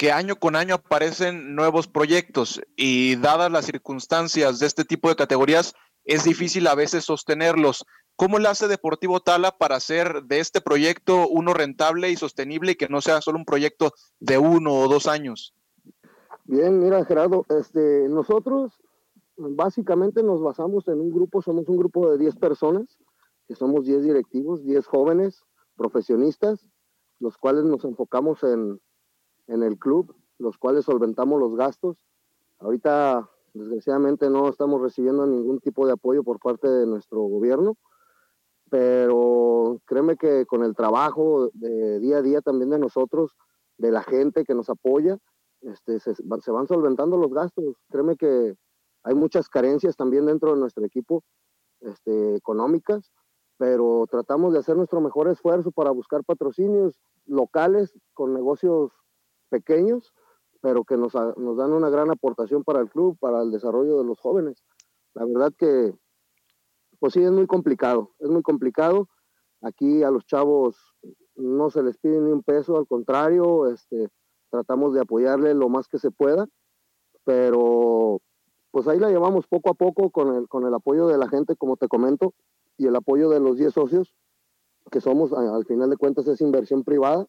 que 0.00 0.12
año 0.12 0.36
con 0.36 0.56
año 0.56 0.76
aparecen 0.76 1.54
nuevos 1.54 1.86
proyectos 1.86 2.62
y 2.74 3.16
dadas 3.16 3.52
las 3.52 3.66
circunstancias 3.66 4.58
de 4.58 4.66
este 4.66 4.86
tipo 4.86 5.10
de 5.10 5.14
categorías, 5.14 5.74
es 6.04 6.24
difícil 6.24 6.66
a 6.68 6.74
veces 6.74 7.04
sostenerlos. 7.04 7.84
¿Cómo 8.20 8.38
le 8.38 8.48
hace 8.48 8.68
Deportivo 8.68 9.20
Tala 9.20 9.50
para 9.50 9.76
hacer 9.76 10.24
de 10.24 10.40
este 10.40 10.60
proyecto 10.60 11.26
uno 11.26 11.54
rentable 11.54 12.10
y 12.10 12.16
sostenible 12.16 12.72
y 12.72 12.74
que 12.74 12.90
no 12.90 13.00
sea 13.00 13.22
solo 13.22 13.38
un 13.38 13.46
proyecto 13.46 13.92
de 14.18 14.36
uno 14.36 14.74
o 14.74 14.88
dos 14.88 15.06
años? 15.06 15.54
Bien, 16.44 16.80
mira 16.80 17.02
Gerardo, 17.06 17.46
este, 17.48 18.10
nosotros 18.10 18.78
básicamente 19.38 20.22
nos 20.22 20.42
basamos 20.42 20.86
en 20.88 21.00
un 21.00 21.10
grupo, 21.10 21.40
somos 21.40 21.66
un 21.70 21.78
grupo 21.78 22.10
de 22.10 22.18
10 22.18 22.36
personas, 22.36 22.98
que 23.48 23.54
somos 23.54 23.86
10 23.86 24.02
directivos, 24.02 24.62
10 24.64 24.86
jóvenes 24.86 25.42
profesionistas, 25.78 26.66
los 27.20 27.38
cuales 27.38 27.64
nos 27.64 27.86
enfocamos 27.86 28.42
en, 28.42 28.82
en 29.46 29.62
el 29.62 29.78
club, 29.78 30.14
los 30.36 30.58
cuales 30.58 30.84
solventamos 30.84 31.40
los 31.40 31.56
gastos. 31.56 32.04
Ahorita, 32.58 33.30
desgraciadamente, 33.54 34.28
no 34.28 34.46
estamos 34.50 34.82
recibiendo 34.82 35.26
ningún 35.26 35.58
tipo 35.60 35.86
de 35.86 35.94
apoyo 35.94 36.22
por 36.22 36.38
parte 36.38 36.68
de 36.68 36.84
nuestro 36.84 37.20
gobierno, 37.20 37.78
pero 38.70 39.80
créeme 39.84 40.16
que 40.16 40.46
con 40.46 40.62
el 40.62 40.74
trabajo 40.74 41.50
de 41.52 41.98
día 41.98 42.18
a 42.18 42.22
día 42.22 42.40
también 42.40 42.70
de 42.70 42.78
nosotros, 42.78 43.36
de 43.78 43.90
la 43.90 44.02
gente 44.02 44.44
que 44.44 44.54
nos 44.54 44.70
apoya, 44.70 45.18
este, 45.62 45.98
se, 45.98 46.14
van 46.24 46.68
solventando 46.68 47.16
los 47.16 47.32
gastos. 47.32 47.76
Créeme 47.90 48.16
que 48.16 48.54
hay 49.02 49.14
muchas 49.14 49.48
carencias 49.48 49.96
también 49.96 50.26
dentro 50.26 50.54
de 50.54 50.60
nuestro 50.60 50.84
equipo 50.84 51.24
este, 51.80 52.36
económicas, 52.36 53.10
pero 53.58 54.06
tratamos 54.08 54.52
de 54.52 54.60
hacer 54.60 54.76
nuestro 54.76 55.00
mejor 55.00 55.28
esfuerzo 55.28 55.72
para 55.72 55.90
buscar 55.90 56.24
patrocinios 56.24 56.98
locales 57.26 57.92
con 58.14 58.32
negocios 58.32 58.92
pequeños, 59.48 60.14
pero 60.60 60.84
que 60.84 60.96
nos, 60.96 61.14
nos 61.14 61.56
dan 61.56 61.72
una 61.72 61.90
gran 61.90 62.10
aportación 62.10 62.62
para 62.62 62.80
el 62.80 62.88
club, 62.88 63.18
para 63.18 63.42
el 63.42 63.50
desarrollo 63.50 63.98
de 63.98 64.04
los 64.04 64.20
jóvenes. 64.20 64.62
La 65.14 65.24
verdad 65.24 65.52
que, 65.58 65.92
pues 67.00 67.14
sí, 67.14 67.22
es 67.22 67.32
muy 67.32 67.46
complicado, 67.46 68.12
es 68.20 68.28
muy 68.28 68.42
complicado. 68.42 69.08
Aquí 69.62 70.02
a 70.02 70.10
los 70.10 70.24
chavos 70.26 70.76
no 71.34 71.70
se 71.70 71.82
les 71.82 71.98
pide 71.98 72.20
ni 72.20 72.30
un 72.30 72.42
peso, 72.42 72.76
al 72.76 72.86
contrario, 72.86 73.68
este, 73.68 74.08
tratamos 74.50 74.94
de 74.94 75.00
apoyarle 75.00 75.54
lo 75.54 75.68
más 75.68 75.88
que 75.88 75.98
se 75.98 76.10
pueda, 76.10 76.46
pero 77.24 78.20
pues 78.70 78.86
ahí 78.86 78.98
la 78.98 79.08
llevamos 79.08 79.46
poco 79.46 79.70
a 79.70 79.74
poco 79.74 80.10
con 80.10 80.34
el, 80.34 80.48
con 80.48 80.66
el 80.66 80.74
apoyo 80.74 81.08
de 81.08 81.18
la 81.18 81.28
gente, 81.28 81.56
como 81.56 81.76
te 81.76 81.88
comento, 81.88 82.34
y 82.76 82.86
el 82.86 82.94
apoyo 82.94 83.28
de 83.30 83.40
los 83.40 83.56
10 83.56 83.72
socios, 83.72 84.14
que 84.90 85.00
somos, 85.00 85.32
al 85.32 85.64
final 85.66 85.90
de 85.90 85.96
cuentas, 85.96 86.26
es 86.28 86.40
inversión 86.40 86.84
privada. 86.84 87.26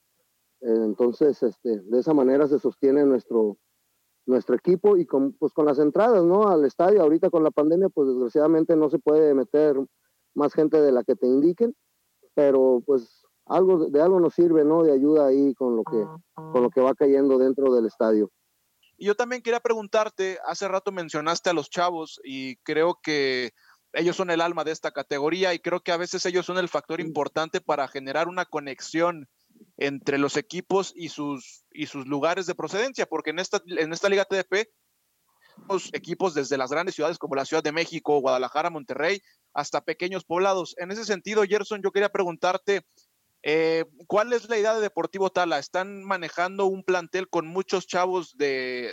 entonces, 0.61 1.41
este, 1.43 1.79
de 1.79 1.99
esa 1.99 2.13
manera 2.13 2.47
se 2.47 2.59
sostiene 2.59 3.05
nuestro, 3.05 3.57
nuestro 4.25 4.55
equipo 4.55 4.97
y 4.97 5.05
con, 5.05 5.33
pues 5.33 5.53
con 5.53 5.65
las 5.65 5.79
entradas, 5.79 6.23
¿no? 6.23 6.47
Al 6.47 6.65
estadio, 6.65 7.01
ahorita 7.01 7.29
con 7.29 7.43
la 7.43 7.51
pandemia, 7.51 7.89
pues 7.89 8.09
desgraciadamente 8.09 8.75
no 8.75 8.89
se 8.89 8.99
puede 8.99 9.33
meter 9.33 9.75
más 10.33 10.53
gente 10.53 10.81
de 10.81 10.91
la 10.91 11.03
que 11.03 11.15
te 11.15 11.27
indiquen, 11.27 11.75
pero 12.33 12.81
pues 12.85 13.25
algo 13.45 13.89
de 13.89 14.01
algo 14.01 14.19
nos 14.19 14.33
sirve, 14.33 14.63
¿no? 14.63 14.83
De 14.83 14.93
ayuda 14.93 15.27
ahí 15.27 15.53
con 15.55 15.75
lo 15.75 15.83
que 15.83 16.05
con 16.35 16.63
lo 16.63 16.69
que 16.69 16.81
va 16.81 16.93
cayendo 16.93 17.37
dentro 17.37 17.73
del 17.73 17.85
estadio. 17.85 18.31
Y 18.97 19.05
yo 19.05 19.15
también 19.15 19.41
quería 19.41 19.59
preguntarte, 19.59 20.37
hace 20.45 20.67
rato 20.67 20.91
mencionaste 20.91 21.49
a 21.49 21.53
los 21.53 21.69
chavos 21.69 22.21
y 22.23 22.57
creo 22.57 22.99
que 23.01 23.51
ellos 23.93 24.15
son 24.15 24.29
el 24.29 24.41
alma 24.41 24.63
de 24.63 24.71
esta 24.71 24.91
categoría 24.91 25.53
y 25.53 25.59
creo 25.59 25.81
que 25.81 25.91
a 25.91 25.97
veces 25.97 26.25
ellos 26.25 26.45
son 26.45 26.57
el 26.57 26.69
factor 26.69 27.01
importante 27.01 27.61
para 27.61 27.87
generar 27.87 28.27
una 28.27 28.45
conexión 28.45 29.27
entre 29.81 30.19
los 30.19 30.37
equipos 30.37 30.93
y 30.95 31.09
sus, 31.09 31.65
y 31.71 31.87
sus 31.87 32.05
lugares 32.05 32.45
de 32.45 32.53
procedencia, 32.53 33.07
porque 33.07 33.31
en 33.31 33.39
esta, 33.39 33.59
en 33.65 33.91
esta 33.91 34.09
Liga 34.09 34.25
TDP, 34.25 34.69
los 35.67 35.91
equipos 35.93 36.35
desde 36.35 36.55
las 36.55 36.69
grandes 36.69 36.93
ciudades 36.93 37.17
como 37.17 37.33
la 37.33 37.45
Ciudad 37.45 37.63
de 37.63 37.71
México, 37.71 38.19
Guadalajara, 38.21 38.69
Monterrey, 38.69 39.21
hasta 39.55 39.81
pequeños 39.81 40.23
poblados. 40.23 40.75
En 40.77 40.91
ese 40.91 41.03
sentido, 41.03 41.43
Gerson, 41.43 41.81
yo 41.81 41.91
quería 41.91 42.09
preguntarte, 42.09 42.85
eh, 43.41 43.85
¿cuál 44.05 44.33
es 44.33 44.47
la 44.49 44.59
idea 44.59 44.75
de 44.75 44.81
Deportivo 44.81 45.31
Tala? 45.31 45.57
¿Están 45.57 46.03
manejando 46.03 46.67
un 46.67 46.83
plantel 46.83 47.27
con 47.27 47.47
muchos 47.47 47.87
chavos 47.87 48.37
de, 48.37 48.91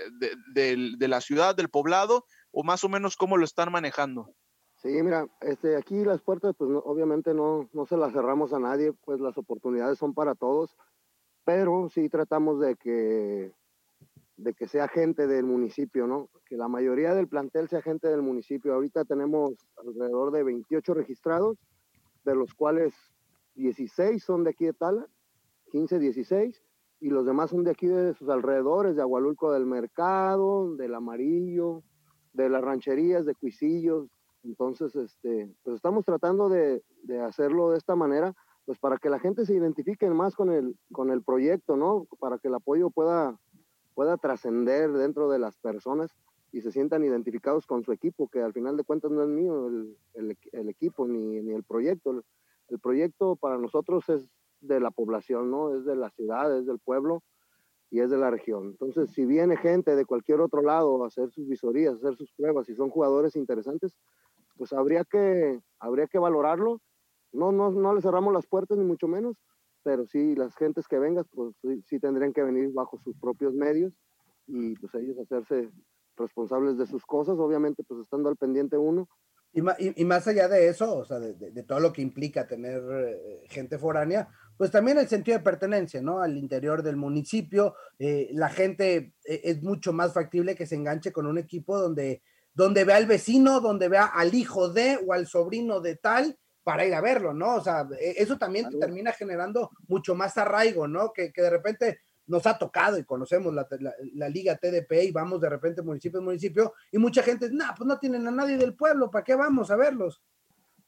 de 0.55 1.09
la 1.09 1.21
ciudad, 1.21 1.55
del 1.55 1.69
poblado, 1.69 2.25
o 2.51 2.65
más 2.65 2.83
o 2.83 2.89
menos 2.89 3.17
cómo 3.17 3.37
lo 3.37 3.45
están 3.45 3.71
manejando? 3.71 4.35
Sí, 4.79 5.03
mira, 5.03 5.27
este, 5.41 5.77
aquí 5.77 6.05
las 6.05 6.23
puertas, 6.23 6.55
pues 6.57 6.71
obviamente 6.85 7.35
no, 7.35 7.69
no 7.73 7.85
se 7.87 7.97
las 7.97 8.13
cerramos 8.13 8.53
a 8.53 8.61
nadie, 8.61 8.93
pues 8.93 9.21
las 9.21 9.37
oportunidades 9.37 9.99
son 9.99 10.15
para 10.15 10.37
todos, 10.37 10.77
pero 11.45 11.89
sí 11.89 12.09
tratamos 12.09 12.61
de 12.61 12.77
que, 12.77 13.53
de 14.37 14.55
que 14.55 14.69
sea 14.69 14.87
gente 14.87 15.27
del 15.27 15.47
municipio, 15.47 16.07
¿no? 16.07 16.29
Que 16.47 16.57
la 16.57 16.69
mayoría 16.69 17.13
del 17.13 17.27
plantel 17.27 17.69
sea 17.69 17.83
gente 17.83 18.07
del 18.07 18.23
municipio. 18.23 18.73
Ahorita 18.73 19.05
tenemos 19.05 19.55
alrededor 19.85 20.31
de 20.31 20.45
28 20.45 20.95
registrados, 20.95 21.59
de 22.25 22.37
los 22.37 22.55
cuales 22.55 22.95
16 23.57 24.23
son 24.23 24.45
de 24.45 24.51
aquí 24.51 24.67
de 24.67 24.75
Tala, 24.75 25.09
15, 25.73 25.99
16, 25.99 26.63
y 27.01 27.11
los 27.11 27.27
demás 27.27 27.51
son 27.51 27.65
de 27.65 27.73
aquí 27.73 27.89
de 27.89 28.15
sus 28.15 28.29
alrededores, 28.29 28.95
de 28.95 29.03
Agualulco 29.03 29.51
del 29.53 29.67
Mercado, 29.67 30.77
del 30.77 30.95
Amarillo, 30.95 31.83
de 32.33 32.49
las 32.49 32.63
rancherías, 32.63 33.27
de 33.27 33.35
Cuisillos, 33.35 34.09
entonces, 34.45 34.95
este, 34.97 35.55
pues 35.63 35.77
estamos 35.77 36.05
tratando 36.05 36.49
de, 36.49 36.83
hacerlo 37.25 37.71
de 37.71 37.79
esta 37.79 37.97
manera, 37.97 38.35
pues 38.65 38.79
para 38.79 38.99
que 38.99 39.11
la 39.11 39.19
gente 39.19 39.47
se 39.47 39.55
identifique 39.55 40.09
más 40.11 40.35
con 40.35 40.51
el, 40.53 40.77
con 40.93 41.11
el 41.11 41.23
proyecto, 41.23 41.77
¿no? 41.77 42.07
Para 42.19 42.39
que 42.39 42.49
el 42.49 42.55
apoyo 42.55 42.91
pueda, 42.91 43.39
pueda 43.95 44.17
trascender 44.17 44.93
dentro 44.93 45.31
de 45.31 45.39
las 45.39 45.57
personas 45.57 46.15
y 46.53 46.61
se 46.61 46.73
sientan 46.73 47.05
identificados 47.05 47.67
con 47.67 47.83
su 47.83 47.93
equipo, 47.93 48.29
que 48.29 48.41
al 48.41 48.53
final 48.53 48.77
de 48.77 48.85
cuentas 48.85 49.11
no 49.11 49.23
es 49.23 49.29
mío 49.29 49.69
el, 50.15 50.69
equipo 50.69 51.07
ni, 51.07 51.41
ni, 51.43 51.53
el 51.53 51.65
proyecto. 51.65 52.11
El, 52.11 52.23
el, 52.69 52.79
proyecto 52.79 53.37
para 53.37 53.59
nosotros 53.59 54.09
es 54.09 54.29
de 54.61 54.81
la 54.81 54.91
población, 54.91 55.51
¿no? 55.51 55.75
Es 55.75 55.85
de 55.85 55.97
la 55.97 56.11
ciudad, 56.11 56.57
es 56.57 56.67
del 56.67 56.79
pueblo 56.79 57.23
y 57.91 58.01
es 58.01 58.11
de 58.11 58.19
la 58.19 58.31
región. 58.31 58.69
Entonces, 58.69 59.11
si 59.11 59.25
viene 59.25 59.57
gente 59.57 59.97
de 59.97 60.05
cualquier 60.05 60.41
otro 60.41 60.63
lado 60.63 61.03
a 61.03 61.07
hacer 61.07 61.31
sus 61.31 61.49
visorías, 61.49 61.95
a 61.95 61.97
hacer 61.97 62.17
sus 62.17 62.33
pruebas 62.33 62.69
y 62.69 62.75
son 62.75 62.91
jugadores 62.91 63.37
interesantes, 63.37 63.97
pues 64.59 64.73
habría 64.73 65.05
que, 65.05 65.61
habría 65.79 66.09
que 66.09 66.19
valorarlo. 66.19 66.83
No, 67.33 67.53
no, 67.53 67.71
no 67.71 67.95
le 67.95 68.03
cerramos 68.03 68.35
las 68.35 68.47
puertas 68.47 68.77
ni 68.77 68.85
mucho 68.85 69.07
menos, 69.07 69.37
pero 69.83 70.07
sí 70.07 70.35
las 70.35 70.55
gentes 70.57 70.89
que 70.89 70.99
vengan, 70.99 71.25
pues 71.31 71.55
sí, 71.87 71.99
tendrían 72.01 72.33
que 72.33 72.43
venir 72.43 72.73
bajo 72.73 72.99
sus 72.99 73.17
propios 73.19 73.55
medios 73.55 73.93
y 74.47 74.75
pues 74.77 74.95
ellos 74.95 75.19
hacerse 75.19 75.71
responsables 76.17 76.77
de 76.77 76.87
sus 76.87 77.07
cosas, 77.07 77.39
obviamente 77.39 77.85
pues 77.85 78.01
estando 78.01 78.29
al 78.29 78.37
pendiente 78.37 78.77
uno. 78.77 79.09
Y, 79.53 79.63
y, 80.01 80.05
más 80.05 80.29
allá 80.29 80.47
de 80.47 80.69
eso, 80.69 80.99
o 80.99 81.05
sea, 81.07 81.19
de, 81.19 81.63
todo 81.63 81.81
lo 81.81 81.91
que 81.91 82.03
implica 82.03 82.47
tener 82.47 82.83
eh, 82.93 83.47
gente 83.49 83.79
foránea, 83.79 84.29
pues 84.59 84.71
también 84.71 84.99
el 84.99 85.09
sentido 85.09 85.39
de 85.39 85.45
pertenencia, 85.45 86.03
¿no? 86.03 86.21
Al 86.21 86.37
interior 86.37 86.83
del 86.83 86.97
municipio, 86.97 87.75
eh, 87.99 88.29
la 88.33 88.51
gente 88.51 89.15
eh, 89.25 89.41
es 89.45 89.63
mucho 89.63 89.95
más 89.95 90.13
factible 90.13 90.55
que 90.55 90.67
se 90.67 90.75
enganche 90.75 91.13
con 91.13 91.27
un 91.27 91.39
equipo 91.39 91.79
donde 91.79 92.23
donde 92.59 92.83
vea 92.83 92.97
al 92.97 93.07
vecino, 93.07 93.61
donde 93.61 93.89
vea 93.89 94.07
al 94.07 94.35
hijo 94.35 94.69
de 94.69 94.99
o 95.07 95.13
al 95.13 95.29
sobrino 95.29 95.81
de 95.81 95.95
tal 95.95 96.37
para 96.65 96.85
ir 96.85 96.93
a 96.93 97.01
verlo, 97.01 97.33
¿no? 97.33 97.55
O 97.55 97.61
sea, 97.61 97.89
e, 98.01 98.15
eso 98.17 98.37
también 98.37 98.69
termina 98.81 99.13
generando 99.13 99.71
mucho 99.87 100.17
más 100.17 100.37
arraigo, 100.37 100.89
¿no? 100.89 101.13
Que, 101.13 101.31
de 101.33 101.51
repente 101.51 102.01
nos 102.27 102.49
ha 102.49 102.59
tocado 102.59 102.99
y 102.99 103.05
conocemos 103.05 103.55
la, 103.55 104.29
liga 104.29 104.57
TDP 104.57 105.05
y 105.05 105.13
vamos 105.13 105.41
de 105.41 105.49
repente 105.49 105.83
municipio 105.83 106.19
a 106.19 106.23
municipio 106.23 106.73
y 106.91 106.99
mucha 106.99 107.23
gente, 107.23 107.49
no, 107.53 107.65
pues 107.77 107.87
no 107.87 107.97
tienen 108.01 108.27
a 108.27 108.33
nadie 108.33 108.59
del 108.59 108.75
pueblo, 108.75 109.09
¿para 109.09 109.23
qué 109.23 109.37
vamos 109.37 109.71
a 109.71 109.77
verlos? 109.77 110.21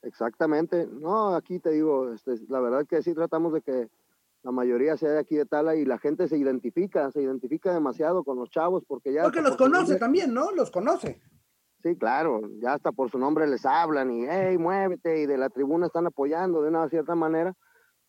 Exactamente, 0.03 0.89
no, 0.91 1.37
aquí 1.37 1.61
te 1.61 1.71
digo, 1.71 2.13
este, 2.13 2.35
la 2.49 2.59
verdad 2.59 2.85
que 2.85 3.01
sí 3.01 3.15
tratamos 3.15 3.53
de 3.53 3.63
que 3.63 3.89
la 4.43 4.51
mayoría 4.51 4.97
sea 4.97 5.11
de 5.11 5.21
aquí 5.21 5.37
de 5.37 5.47
Tala 5.47 5.77
y 5.77 5.85
la 5.85 5.99
gente 5.99 6.27
se 6.27 6.37
identifica, 6.37 7.13
se 7.13 7.23
identifica 7.23 7.73
demasiado 7.73 8.25
con 8.25 8.39
los 8.39 8.51
chavos 8.51 8.83
porque 8.89 9.13
ya... 9.13 9.23
Porque 9.23 9.41
los 9.41 9.57
conoce 9.57 9.97
también, 9.97 10.35
¿no? 10.35 10.51
Los 10.51 10.73
conoce. 10.73 11.23
Sí, 11.83 11.97
claro, 11.97 12.43
ya 12.61 12.75
hasta 12.75 12.93
por 12.93 13.11
su 13.11 13.19
nombre 13.19 13.47
les 13.47 13.65
hablan 13.65 14.11
y, 14.11 14.27
hey, 14.29 14.59
muévete, 14.59 15.23
y 15.23 15.27
de 15.27 15.39
la 15.39 15.49
tribuna 15.49 15.87
están 15.87 16.07
apoyando 16.07 16.63
de 16.63 16.69
una 16.69 16.89
cierta 16.91 17.15
manera, 17.15 17.55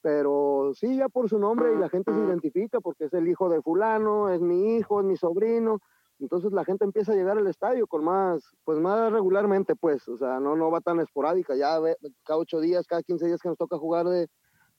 pero 0.01 0.71
sí, 0.73 0.97
ya 0.97 1.07
por 1.07 1.29
su 1.29 1.39
nombre 1.39 1.73
y 1.73 1.77
la 1.77 1.87
gente 1.87 2.11
se 2.11 2.19
identifica 2.19 2.81
porque 2.81 3.05
es 3.05 3.13
el 3.13 3.27
hijo 3.29 3.49
de 3.49 3.61
fulano, 3.61 4.29
es 4.29 4.41
mi 4.41 4.75
hijo, 4.75 4.99
es 4.99 5.05
mi 5.05 5.15
sobrino, 5.15 5.79
entonces 6.19 6.51
la 6.51 6.65
gente 6.65 6.83
empieza 6.83 7.13
a 7.13 7.15
llegar 7.15 7.37
al 7.37 7.47
estadio 7.47 7.87
con 7.87 8.03
más, 8.03 8.43
pues 8.65 8.77
más 8.79 9.11
regularmente, 9.11 9.75
pues, 9.75 10.05
o 10.09 10.17
sea, 10.17 10.39
no, 10.39 10.55
no 10.57 10.69
va 10.69 10.81
tan 10.81 10.99
esporádica, 10.99 11.55
ya 11.55 11.79
cada 12.25 12.39
ocho 12.39 12.59
días, 12.59 12.85
cada 12.87 13.03
quince 13.03 13.27
días 13.27 13.41
que 13.41 13.49
nos 13.49 13.57
toca 13.57 13.77
jugar 13.77 14.05
de, 14.07 14.27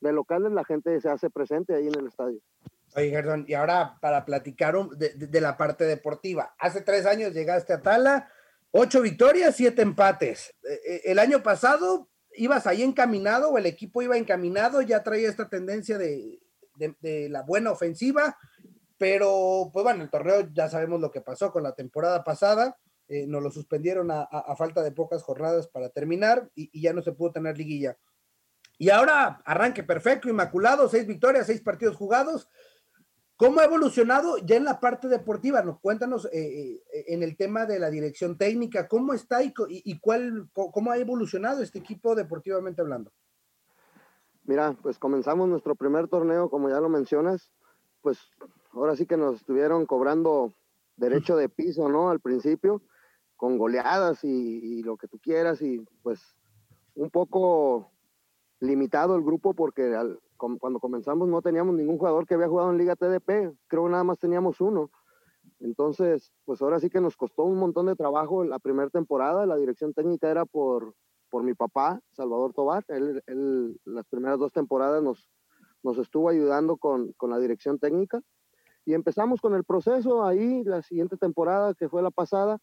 de 0.00 0.12
locales, 0.12 0.52
la 0.52 0.64
gente 0.64 1.00
se 1.00 1.08
hace 1.08 1.30
presente 1.30 1.75
ahí 1.75 1.88
en 1.88 1.99
el 1.99 2.08
estadio. 2.08 2.40
Oye, 2.94 3.08
Gerdón, 3.08 3.46
y 3.49 3.54
ahora 3.54 3.96
para 4.00 4.26
platicar 4.26 4.76
de, 4.90 5.14
de, 5.14 5.40
la 5.40 5.56
parte 5.56 5.84
deportiva, 5.84 6.54
hace 6.58 6.82
tres 6.82 7.06
años 7.06 7.32
llegaste 7.32 7.72
a 7.72 7.80
Tala, 7.80 8.28
Ocho 8.75 9.02
victorias, 9.02 9.55
siete 9.55 9.83
empates. 9.83 10.55
Eh, 10.62 10.81
eh, 10.87 11.02
el 11.05 11.19
año 11.19 11.43
pasado 11.43 12.09
ibas 12.35 12.67
ahí 12.67 12.83
encaminado 12.83 13.50
o 13.50 13.59
el 13.59 13.67
equipo 13.67 14.00
iba 14.00 14.17
encaminado, 14.17 14.81
ya 14.81 15.02
traía 15.02 15.29
esta 15.29 15.50
tendencia 15.50 15.99
de, 15.99 16.41
la 17.29 17.43
buena 17.43 17.71
ofensiva, 17.71 18.38
pero 18.97 19.69
pues 19.75 19.85
bueno, 19.85 20.02
el 20.02 20.11
torneo 20.11 20.49
ya 20.55 20.71
sabemos 20.71 21.00
lo 21.00 21.11
que 21.11 21.21
pasó 21.21 21.52
con 21.52 21.62
la 21.62 21.75
temporada 21.75 22.25
pasada, 22.25 22.79
eh, 23.09 23.26
nos 23.26 23.43
lo 23.43 23.50
suspendieron 23.50 24.11
a, 24.11 24.26
falta 24.57 24.83
de 24.83 24.93
pocas 24.93 25.23
jornadas 25.23 25.69
para 25.69 25.91
terminar 25.91 26.50
y, 26.55 26.71
y, 26.73 26.81
ya 26.81 26.95
no 26.95 27.02
se 27.02 27.12
pudo 27.12 27.33
tener 27.33 27.59
liguilla. 27.59 27.99
Y 28.79 28.88
ahora 28.88 29.43
arranque 29.45 29.83
perfecto, 29.83 30.31
inmaculado, 30.31 30.88
seis 30.88 31.07
victorias, 31.07 31.47
seis 31.47 31.61
partidos 31.61 31.97
jugados, 31.97 32.49
¿Cómo 33.42 33.58
ha 33.58 33.64
evolucionado 33.64 34.38
ya 34.38 34.54
en 34.54 34.62
la 34.62 34.78
parte 34.78 35.08
deportiva? 35.08 35.62
Nos 35.62 35.80
cuéntanos 35.80 36.26
eh, 36.26 36.30
eh, 36.32 37.04
en 37.08 37.25
el 37.25 37.37
tema 37.37 37.66
de 37.66 37.80
la 37.80 37.90
dirección 37.90 38.38
técnica, 38.38 38.87
¿cómo 38.87 39.14
está 39.14 39.42
y, 39.42 39.52
cuál, 39.99 40.49
cómo 40.52 40.92
ha 40.92 40.96
evolucionado 40.96 41.61
este 41.61 41.80
equipo 41.80 42.14
deportivamente 42.14 42.82
hablando? 42.82 43.11
Mira, 44.44 44.76
pues 44.80 44.96
comenzamos 45.00 45.49
nuestro 45.49 45.75
primer 45.75 46.06
torneo, 46.06 46.50
como 46.50 46.68
ya 46.68 46.78
lo 46.78 46.88
mencionas, 46.88 47.50
pues 48.00 48.20
ahora 48.75 48.94
sí 48.94 49.06
que 49.06 49.16
nos 49.16 49.34
estuvieron 49.34 49.87
cobrando 49.87 50.54
derecho 50.94 51.34
de 51.34 51.49
piso, 51.49 51.88
¿no? 51.88 52.11
Al 52.11 52.20
principio, 52.20 52.80
con 53.34 53.58
goleadas 53.58 54.22
y, 54.22 54.28
y 54.28 54.82
lo 54.84 54.96
que 54.96 55.08
tú 55.08 55.18
quieras, 55.18 55.62
y 55.62 55.84
pues 56.04 56.20
un 56.94 57.11
poco 57.11 57.90
limitado 58.61 59.16
el 59.16 59.22
grupo 59.22 59.52
porque 59.52 59.96
al, 59.96 60.20
cuando 60.58 60.80
comenzamos 60.80 61.28
no 61.28 61.42
teníamos 61.42 61.75
ningún 61.76 61.99
jugador 61.99 62.26
que 62.26 62.34
había 62.34 62.49
jugado 62.49 62.70
en 62.70 62.78
Liga 62.78 62.96
TDP, 62.96 63.56
creo 63.68 63.88
nada 63.88 64.04
más 64.04 64.18
teníamos 64.18 64.61
uno. 64.61 64.90
Entonces, 65.61 66.32
pues 66.44 66.61
ahora 66.61 66.80
sí 66.80 66.90
que 66.90 67.00
nos 67.00 67.16
costó 67.16 67.44
un 67.44 67.58
montón 67.58 67.87
de 67.87 67.94
trabajo 67.94 68.44
la 68.44 68.58
primera 68.58 68.90
temporada, 68.90 69.46
la 69.46 69.56
dirección 69.56 69.94
técnica 69.94 70.30
era 70.30 70.44
por, 70.44 70.94
por 71.30 71.44
mi 71.44 71.54
papá, 71.54 72.00
Salvador 72.12 72.52
Tobar, 72.52 72.84
él, 72.88 73.22
él 73.26 73.80
las 73.84 74.06
primeras 74.08 74.38
dos 74.38 74.52
temporadas 74.52 75.02
nos, 75.02 75.30
nos 75.82 75.99
estuvo 75.99 76.28
ayudando 76.28 76.76
con, 76.76 77.12
con 77.12 77.30
la 77.30 77.38
dirección 77.38 77.78
técnica 77.78 78.20
y 78.84 78.94
empezamos 78.94 79.40
con 79.40 79.54
el 79.54 79.64
proceso 79.64 80.25
ahí, 80.25 80.64
la 80.64 80.82
siguiente 80.82 81.16
temporada 81.16 81.75
que 81.75 81.88
fue 81.88 82.02
la 82.02 82.11
pasada, 82.11 82.58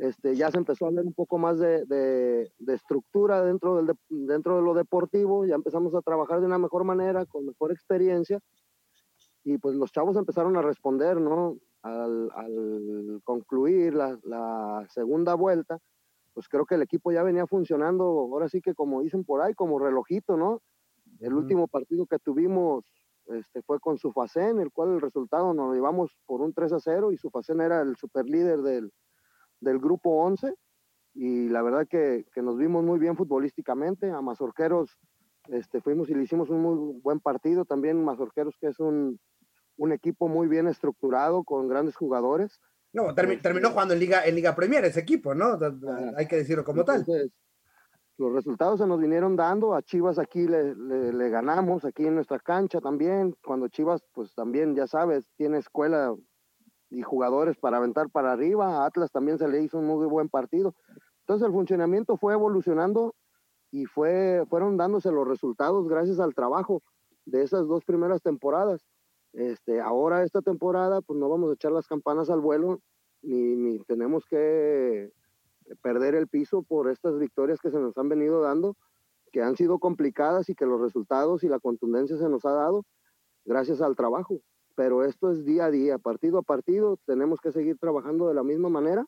este, 0.00 0.34
ya 0.34 0.50
se 0.50 0.56
empezó 0.56 0.86
a 0.86 0.90
ver 0.90 1.04
un 1.04 1.12
poco 1.12 1.36
más 1.36 1.58
de, 1.58 1.84
de, 1.84 2.74
estructura 2.74 3.44
dentro, 3.44 3.76
del, 3.76 3.94
dentro 4.08 4.56
de 4.56 4.62
lo 4.62 4.72
deportivo, 4.72 5.44
ya 5.44 5.54
empezamos 5.54 5.94
a 5.94 6.00
trabajar 6.00 6.40
de 6.40 6.46
una 6.46 6.58
mejor 6.58 6.84
manera, 6.84 7.26
con 7.26 7.44
mejor 7.44 7.70
experiencia, 7.70 8.40
y 9.44 9.58
pues 9.58 9.76
los 9.76 9.92
chavos 9.92 10.16
empezaron 10.16 10.56
a 10.56 10.62
responder, 10.62 11.20
¿no? 11.20 11.58
al, 11.82 12.30
al 12.34 13.20
concluir 13.24 13.94
la, 13.94 14.18
la, 14.24 14.86
segunda 14.88 15.34
vuelta, 15.34 15.78
pues 16.32 16.48
creo 16.48 16.64
que 16.64 16.76
el 16.76 16.82
equipo 16.82 17.12
ya 17.12 17.22
venía 17.22 17.46
funcionando, 17.46 18.04
ahora 18.04 18.48
sí 18.48 18.62
que 18.62 18.74
como 18.74 19.02
dicen 19.02 19.24
por 19.24 19.42
ahí, 19.42 19.54
como 19.54 19.78
relojito, 19.78 20.36
¿no? 20.38 20.62
El 21.20 21.34
último 21.34 21.68
partido 21.68 22.06
que 22.06 22.18
tuvimos 22.18 22.84
este, 23.26 23.60
fue 23.62 23.80
con 23.80 23.98
Sufacén, 23.98 24.60
el 24.60 24.72
cual 24.72 24.94
el 24.94 25.00
resultado 25.02 25.52
nos 25.52 25.74
llevamos 25.74 26.16
por 26.24 26.40
un 26.40 26.54
3 26.54 26.72
a 26.72 26.80
0 26.80 27.12
y 27.12 27.18
Sufacén 27.18 27.60
era 27.60 27.82
el 27.82 27.96
super 27.96 28.24
líder 28.24 28.62
del, 28.62 28.90
del 29.60 29.78
grupo 29.78 30.10
11 30.22 30.54
y 31.14 31.48
la 31.48 31.62
verdad 31.62 31.86
que, 31.88 32.24
que, 32.32 32.42
nos 32.42 32.56
vimos 32.56 32.84
muy 32.84 32.98
bien 32.98 33.16
futbolísticamente. 33.16 34.10
A 34.10 34.20
Mazorqueros 34.20 34.96
este, 35.48 35.80
fuimos 35.80 36.08
y 36.08 36.14
le 36.14 36.22
hicimos 36.22 36.50
un 36.50 36.62
muy 36.62 37.00
buen 37.02 37.20
partido. 37.20 37.64
También 37.64 38.04
Mazorqueros, 38.04 38.56
que 38.60 38.68
es 38.68 38.78
un, 38.78 39.18
un 39.76 39.92
equipo 39.92 40.28
muy 40.28 40.46
bien 40.46 40.68
estructurado, 40.68 41.42
con 41.42 41.68
grandes 41.68 41.96
jugadores. 41.96 42.60
No, 42.92 43.14
terminó 43.14 43.36
este 43.36 43.64
jugando 43.64 43.94
en 43.94 44.00
Liga, 44.00 44.24
en 44.24 44.34
Liga 44.34 44.54
Premier 44.54 44.84
ese 44.84 45.00
equipo, 45.00 45.34
¿no? 45.34 45.58
Hay 46.16 46.26
que 46.26 46.36
decirlo 46.36 46.64
como 46.64 46.84
tal. 46.84 47.04
Los 48.18 48.32
resultados 48.34 48.80
se 48.80 48.86
nos 48.86 49.00
vinieron 49.00 49.34
dando, 49.34 49.74
a 49.74 49.82
Chivas 49.82 50.18
aquí 50.18 50.46
le, 50.46 50.74
le, 50.74 51.12
le, 51.12 51.30
ganamos, 51.30 51.86
aquí 51.86 52.06
en 52.06 52.16
nuestra 52.16 52.38
cancha 52.38 52.78
también, 52.80 53.34
cuando 53.42 53.68
Chivas, 53.68 54.02
pues 54.12 54.34
también, 54.34 54.74
ya 54.74 54.86
sabes, 54.86 55.26
tiene 55.36 55.56
escuela 55.56 56.14
y 56.90 57.02
jugadores 57.02 57.56
para 57.56 57.76
aventar 57.76 58.10
para 58.10 58.32
arriba, 58.32 58.82
a 58.82 58.86
Atlas 58.86 59.12
también 59.12 59.38
se 59.38 59.48
le 59.48 59.62
hizo 59.62 59.78
un 59.78 59.86
muy 59.86 60.06
buen 60.06 60.28
partido. 60.28 60.74
Entonces 61.20 61.46
el 61.46 61.52
funcionamiento 61.52 62.16
fue 62.16 62.32
evolucionando 62.32 63.14
y 63.70 63.86
fue, 63.86 64.44
fueron 64.48 64.76
dándose 64.76 65.12
los 65.12 65.26
resultados 65.26 65.88
gracias 65.88 66.18
al 66.18 66.34
trabajo 66.34 66.82
de 67.24 67.42
esas 67.42 67.66
dos 67.68 67.84
primeras 67.84 68.20
temporadas. 68.22 68.84
Este, 69.32 69.80
ahora 69.80 70.24
esta 70.24 70.42
temporada, 70.42 71.00
pues 71.02 71.18
no 71.18 71.28
vamos 71.28 71.50
a 71.50 71.54
echar 71.54 71.70
las 71.70 71.86
campanas 71.86 72.30
al 72.30 72.40
vuelo, 72.40 72.80
ni, 73.22 73.54
ni 73.54 73.78
tenemos 73.84 74.24
que 74.26 75.12
perder 75.82 76.16
el 76.16 76.26
piso 76.26 76.62
por 76.62 76.90
estas 76.90 77.18
victorias 77.18 77.60
que 77.60 77.70
se 77.70 77.78
nos 77.78 77.96
han 77.96 78.08
venido 78.08 78.40
dando, 78.40 78.76
que 79.30 79.42
han 79.42 79.56
sido 79.56 79.78
complicadas 79.78 80.48
y 80.48 80.54
que 80.56 80.66
los 80.66 80.80
resultados 80.80 81.44
y 81.44 81.48
la 81.48 81.60
contundencia 81.60 82.16
se 82.16 82.28
nos 82.28 82.44
ha 82.44 82.52
dado 82.52 82.84
gracias 83.44 83.80
al 83.80 83.94
trabajo. 83.94 84.40
Pero 84.74 85.04
esto 85.04 85.30
es 85.30 85.44
día 85.44 85.66
a 85.66 85.70
día, 85.70 85.98
partido 85.98 86.38
a 86.38 86.42
partido, 86.42 86.98
tenemos 87.06 87.40
que 87.40 87.52
seguir 87.52 87.78
trabajando 87.78 88.28
de 88.28 88.34
la 88.34 88.42
misma 88.42 88.68
manera 88.68 89.06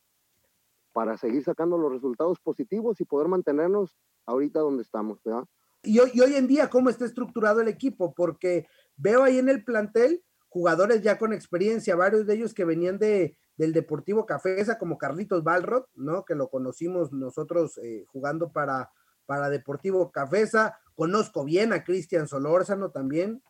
para 0.92 1.16
seguir 1.16 1.42
sacando 1.42 1.78
los 1.78 1.90
resultados 1.90 2.38
positivos 2.40 3.00
y 3.00 3.04
poder 3.04 3.28
mantenernos 3.28 3.96
ahorita 4.26 4.60
donde 4.60 4.82
estamos, 4.82 5.22
¿verdad? 5.24 5.44
Y 5.82 5.98
hoy, 5.98 6.10
y 6.12 6.20
hoy 6.20 6.34
en 6.34 6.46
día, 6.46 6.68
¿cómo 6.68 6.90
está 6.90 7.04
estructurado 7.04 7.60
el 7.60 7.68
equipo? 7.68 8.14
Porque 8.14 8.66
veo 8.96 9.22
ahí 9.22 9.38
en 9.38 9.48
el 9.48 9.64
plantel 9.64 10.22
jugadores 10.52 11.00
ya 11.00 11.16
con 11.16 11.32
experiencia, 11.32 11.96
varios 11.96 12.26
de 12.26 12.34
ellos 12.34 12.52
que 12.52 12.66
venían 12.66 12.98
de, 12.98 13.38
del 13.56 13.72
Deportivo 13.72 14.26
Cafesa, 14.26 14.78
como 14.78 14.98
Carlitos 14.98 15.42
Balrod, 15.42 15.84
¿no? 15.94 16.26
Que 16.26 16.34
lo 16.34 16.50
conocimos 16.50 17.10
nosotros 17.10 17.78
eh, 17.78 18.04
jugando 18.08 18.52
para, 18.52 18.90
para 19.26 19.48
Deportivo 19.48 20.10
Cafesa. 20.10 20.78
Conozco 20.94 21.44
bien 21.44 21.72
a 21.72 21.84
Cristian 21.84 22.28
Solórzano 22.28 22.90
también, 22.90 23.42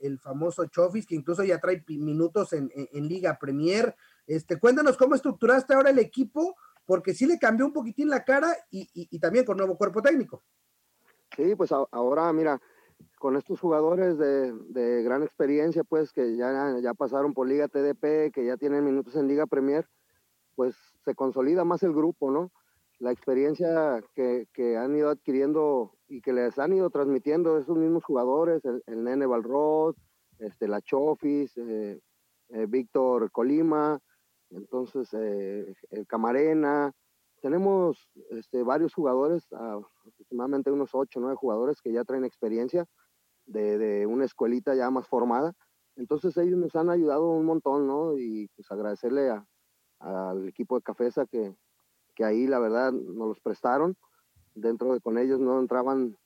el, 0.00 0.18
famoso 0.18 0.66
Chofis, 0.66 1.06
que 1.06 1.14
incluso 1.14 1.42
ya 1.42 1.58
trae 1.58 1.82
minutos 1.88 2.52
en, 2.52 2.70
en, 2.74 3.08
Liga 3.08 3.38
Premier. 3.38 3.96
Este, 4.26 4.58
cuéntanos 4.58 4.96
cómo 4.96 5.14
estructuraste 5.14 5.74
ahora 5.74 5.90
el 5.90 5.98
equipo, 5.98 6.56
porque 6.84 7.14
sí 7.14 7.26
le 7.26 7.38
cambió 7.38 7.66
un 7.66 7.72
poquitín 7.72 8.10
la 8.10 8.24
cara 8.24 8.54
y, 8.70 8.82
y, 8.92 9.08
y 9.10 9.18
también 9.18 9.44
con 9.44 9.56
nuevo 9.56 9.76
cuerpo 9.76 10.02
técnico. 10.02 10.44
Sí, 11.36 11.54
pues 11.54 11.72
ahora, 11.72 12.32
mira, 12.32 12.60
con 13.18 13.36
estos 13.36 13.60
jugadores 13.60 14.18
de, 14.18 14.52
de, 14.52 15.02
gran 15.02 15.22
experiencia, 15.22 15.84
pues 15.84 16.12
que 16.12 16.36
ya, 16.36 16.76
ya 16.80 16.94
pasaron 16.94 17.34
por 17.34 17.48
Liga 17.48 17.68
TDP, 17.68 18.32
que 18.32 18.44
ya 18.46 18.56
tienen 18.56 18.84
minutos 18.84 19.16
en 19.16 19.28
Liga 19.28 19.46
Premier, 19.46 19.88
pues 20.54 20.76
se 21.04 21.14
consolida 21.14 21.64
más 21.64 21.82
el 21.82 21.92
grupo, 21.92 22.30
¿no? 22.30 22.50
La 23.00 23.12
experiencia 23.12 24.02
que, 24.14 24.46
que 24.52 24.76
han 24.76 24.96
ido 24.96 25.10
adquiriendo 25.10 25.92
y 26.08 26.20
que 26.20 26.32
les 26.32 26.58
han 26.58 26.72
ido 26.72 26.90
transmitiendo 26.90 27.58
esos 27.58 27.76
mismos 27.76 28.04
jugadores, 28.04 28.64
el, 28.64 28.82
el 28.86 29.04
Nene 29.04 29.26
Balrod, 29.26 29.94
este, 30.38 30.68
la 30.68 30.80
Chofis, 30.80 31.56
eh, 31.56 32.00
eh, 32.50 32.66
Víctor 32.66 33.30
Colima, 33.30 33.98
entonces 34.50 35.08
eh, 35.12 35.74
el 35.90 36.06
Camarena, 36.06 36.92
tenemos 37.40 38.10
este, 38.30 38.62
varios 38.62 38.94
jugadores, 38.94 39.46
uh, 39.52 39.84
aproximadamente 40.06 40.70
unos 40.70 40.90
8 40.92 41.18
o 41.18 41.22
9 41.22 41.36
jugadores 41.36 41.80
que 41.80 41.92
ya 41.92 42.04
traen 42.04 42.24
experiencia 42.24 42.84
de, 43.46 43.78
de, 43.78 44.06
una 44.06 44.24
escuelita 44.24 44.74
ya 44.74 44.90
más 44.90 45.06
formada. 45.06 45.52
Entonces 45.96 46.36
ellos 46.36 46.58
nos 46.58 46.74
han 46.76 46.90
ayudado 46.90 47.30
un 47.30 47.44
montón, 47.44 47.86
¿no? 47.86 48.16
Y 48.18 48.48
pues 48.56 48.70
agradecerle 48.70 49.30
a, 49.30 49.46
al 50.00 50.48
equipo 50.48 50.76
de 50.76 50.82
Cafesa 50.82 51.26
que, 51.26 51.54
que 52.18 52.24
ahí 52.24 52.48
la 52.48 52.58
verdad 52.58 52.90
nos 52.90 53.28
los 53.28 53.40
prestaron. 53.40 53.96
Dentro 54.56 54.92
de 54.92 55.00
con 55.00 55.18
ellos 55.18 55.38
no 55.38 55.60
entraban 55.60 56.16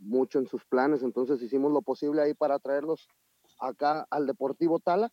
mucho 0.00 0.40
en 0.40 0.48
sus 0.48 0.64
planes, 0.64 1.04
entonces 1.04 1.40
hicimos 1.40 1.70
lo 1.70 1.82
posible 1.82 2.20
ahí 2.20 2.34
para 2.34 2.58
traerlos 2.58 3.06
acá 3.60 4.08
al 4.10 4.26
Deportivo 4.26 4.80
Tala 4.80 5.12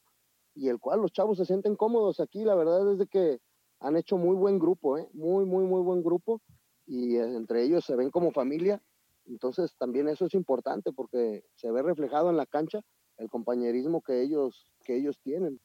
y 0.55 0.69
el 0.69 0.79
cual 0.79 1.01
los 1.01 1.11
chavos 1.11 1.37
se 1.37 1.45
sienten 1.45 1.75
cómodos 1.75 2.19
aquí. 2.19 2.43
La 2.43 2.55
verdad 2.55 2.99
es 2.99 3.07
que 3.09 3.41
han 3.79 3.95
hecho 3.95 4.17
muy 4.17 4.35
buen 4.35 4.57
grupo, 4.57 4.97
¿eh? 4.97 5.07
muy, 5.13 5.45
muy, 5.45 5.65
muy 5.65 5.83
buen 5.83 6.03
grupo 6.03 6.41
y 6.87 7.17
eh, 7.17 7.35
entre 7.35 7.61
ellos 7.61 7.85
se 7.85 7.95
ven 7.95 8.09
como 8.09 8.31
familia. 8.31 8.81
Entonces 9.27 9.75
también 9.77 10.07
eso 10.07 10.25
es 10.25 10.33
importante 10.33 10.91
porque 10.93 11.45
se 11.53 11.69
ve 11.69 11.83
reflejado 11.83 12.31
en 12.31 12.37
la 12.37 12.47
cancha 12.47 12.81
el 13.17 13.29
compañerismo 13.29 14.01
que 14.01 14.23
ellos, 14.23 14.67
que 14.83 14.95
ellos 14.95 15.19
tienen. 15.21 15.59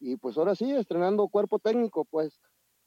Y 0.00 0.16
pues 0.16 0.38
ahora 0.38 0.54
sí, 0.54 0.72
estrenando 0.72 1.28
cuerpo 1.28 1.58
técnico, 1.58 2.06
pues 2.06 2.40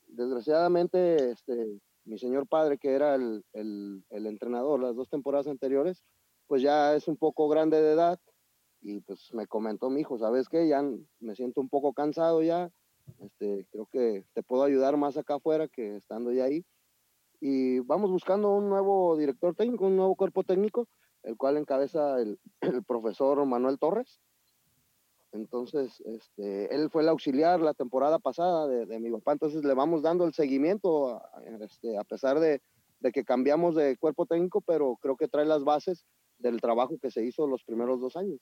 desgraciadamente 0.08 1.32
este, 1.32 1.80
mi 2.06 2.18
señor 2.18 2.48
padre, 2.48 2.78
que 2.78 2.94
era 2.94 3.16
el, 3.16 3.44
el, 3.54 4.04
el 4.10 4.26
entrenador 4.28 4.82
las 4.82 4.96
dos 4.96 5.10
temporadas 5.10 5.48
anteriores, 5.48 6.04
pues 6.48 6.62
ya 6.62 6.96
es 6.96 7.08
un 7.08 7.18
poco 7.18 7.48
grande 7.50 7.82
de 7.82 7.94
edad 7.94 8.20
y 8.82 9.02
pues 9.02 9.34
me 9.34 9.48
comentó 9.48 9.90
mi 9.90 10.02
hijo, 10.02 10.18
¿sabes 10.18 10.48
qué? 10.50 10.68
Ya 10.68 10.84
me 11.20 11.36
siento 11.36 11.62
un 11.62 11.70
poco 11.70 11.94
cansado 11.94 12.42
ya, 12.42 12.72
este, 13.20 13.66
creo 13.72 13.88
que 13.88 14.26
te 14.34 14.44
puedo 14.44 14.64
ayudar 14.64 14.98
más 14.98 15.18
acá 15.18 15.36
afuera 15.36 15.68
que 15.68 15.98
estando 15.98 16.32
ya 16.32 16.46
ahí. 16.46 16.66
Y 17.40 17.80
vamos 17.80 18.12
buscando 18.12 18.52
un 18.52 18.70
nuevo 18.70 19.16
director 19.18 19.56
técnico, 19.56 19.86
un 19.86 19.96
nuevo 19.96 20.16
cuerpo 20.16 20.44
técnico, 20.44 20.88
el 21.24 21.38
cual 21.38 21.58
encabeza 21.58 22.20
el, 22.20 22.40
el 22.62 22.84
profesor 22.84 23.46
Manuel 23.46 23.80
Torres. 23.80 24.20
Entonces, 25.34 26.02
este, 26.06 26.74
él 26.74 26.90
fue 26.90 27.04
el 27.04 27.10
auxiliar 27.10 27.60
la 27.60 27.74
temporada 27.74 28.20
pasada 28.20 28.68
de, 28.68 28.86
de, 28.86 29.00
mi 29.00 29.12
papá, 29.12 29.34
entonces 29.34 29.64
le 29.64 29.74
vamos 29.74 30.02
dando 30.02 30.26
el 30.26 30.34
seguimiento, 30.34 31.16
a, 31.16 31.44
este, 31.62 31.96
pesar 32.10 32.40
de, 32.40 32.62
que 33.14 33.24
cambiamos 33.24 33.76
de 33.76 33.98
cuerpo 33.98 34.26
técnico, 34.26 34.62
pero 34.62 34.98
creo 35.02 35.18
que 35.18 35.28
trae 35.28 35.46
las 35.46 35.64
bases 35.64 36.06
del 36.40 36.62
trabajo 36.62 36.98
que 37.02 37.12
se 37.12 37.24
hizo 37.24 37.48
los 37.48 37.64
primeros 37.64 38.00
dos 38.00 38.16
años. 38.16 38.40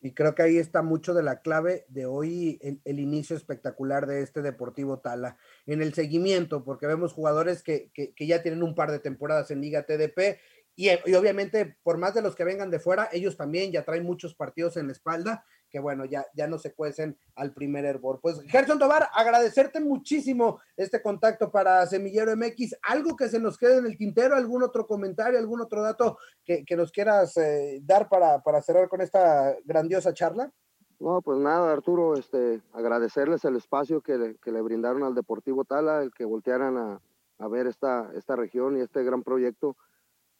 Y 0.00 0.14
creo 0.14 0.34
que 0.34 0.42
ahí 0.42 0.56
está 0.56 0.82
mucho 0.82 1.14
de 1.14 1.22
la 1.22 1.42
clave 1.42 1.84
de 1.88 2.06
hoy, 2.06 2.58
el, 2.84 2.98
inicio 2.98 3.36
espectacular 3.36 4.06
de 4.06 4.22
este 4.22 4.42
Deportivo 4.42 4.98
Tala. 4.98 5.36
En 5.64 5.80
el 5.80 5.94
seguimiento, 5.94 6.64
porque 6.64 6.88
vemos 6.88 7.12
jugadores 7.12 7.62
que, 7.62 7.92
que, 7.94 8.26
ya 8.26 8.42
tienen 8.42 8.64
un 8.64 8.74
par 8.74 8.90
de 8.90 8.98
temporadas 8.98 9.52
en 9.52 9.60
Liga 9.60 9.86
TDP 9.86 10.40
y, 10.74 10.88
obviamente, 11.14 11.76
por 11.84 11.98
más 11.98 12.14
de 12.14 12.22
los 12.22 12.34
que 12.34 12.44
vengan 12.44 12.70
de 12.70 12.80
fuera, 12.80 13.08
ellos 13.12 13.36
también 13.36 13.70
ya 13.70 13.84
traen 13.84 14.04
muchos 14.04 14.34
partidos 14.34 14.76
en 14.76 14.86
la 14.86 14.92
espalda 14.92 15.44
que 15.72 15.80
bueno, 15.80 16.04
ya, 16.04 16.26
ya 16.34 16.46
no 16.46 16.58
se 16.58 16.74
cuecen 16.74 17.18
al 17.34 17.54
primer 17.54 17.86
hervor. 17.86 18.20
Pues 18.20 18.42
Gerson 18.42 18.78
Tobar, 18.78 19.08
agradecerte 19.14 19.80
muchísimo 19.80 20.60
este 20.76 21.00
contacto 21.00 21.50
para 21.50 21.86
Semillero 21.86 22.36
MX. 22.36 22.76
¿Algo 22.82 23.16
que 23.16 23.30
se 23.30 23.40
nos 23.40 23.56
quede 23.56 23.78
en 23.78 23.86
el 23.86 23.96
tintero? 23.96 24.36
¿Algún 24.36 24.62
otro 24.62 24.86
comentario, 24.86 25.38
algún 25.38 25.62
otro 25.62 25.80
dato 25.82 26.18
que, 26.44 26.62
que 26.66 26.76
nos 26.76 26.92
quieras 26.92 27.38
eh, 27.38 27.80
dar 27.82 28.10
para, 28.10 28.42
para 28.42 28.60
cerrar 28.60 28.90
con 28.90 29.00
esta 29.00 29.56
grandiosa 29.64 30.12
charla? 30.12 30.52
No, 31.00 31.22
pues 31.22 31.38
nada, 31.38 31.72
Arturo, 31.72 32.14
este, 32.14 32.60
agradecerles 32.74 33.44
el 33.46 33.56
espacio 33.56 34.02
que 34.02 34.18
le, 34.18 34.36
que 34.36 34.52
le 34.52 34.60
brindaron 34.60 35.02
al 35.02 35.14
Deportivo 35.14 35.64
Tala, 35.64 36.02
el 36.02 36.12
que 36.12 36.26
voltearan 36.26 36.76
a, 36.76 37.00
a 37.38 37.48
ver 37.48 37.66
esta, 37.66 38.12
esta 38.14 38.36
región 38.36 38.76
y 38.76 38.82
este 38.82 39.02
gran 39.02 39.22
proyecto 39.22 39.76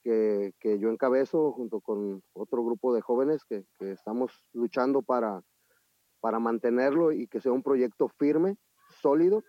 que, 0.02 0.52
que, 0.60 0.78
yo 0.78 0.90
encabezo 0.90 1.52
junto 1.52 1.80
con 1.80 2.22
otro 2.32 2.64
grupo 2.64 2.94
de 2.94 3.00
jóvenes 3.00 3.44
que, 3.44 3.64
que, 3.78 3.92
estamos 3.92 4.32
luchando 4.52 5.02
para, 5.02 5.42
para 6.20 6.38
mantenerlo 6.38 7.12
y 7.12 7.26
que 7.26 7.40
sea 7.40 7.52
un 7.52 7.62
proyecto 7.62 8.08
firme, 8.18 8.56
sólido 9.00 9.42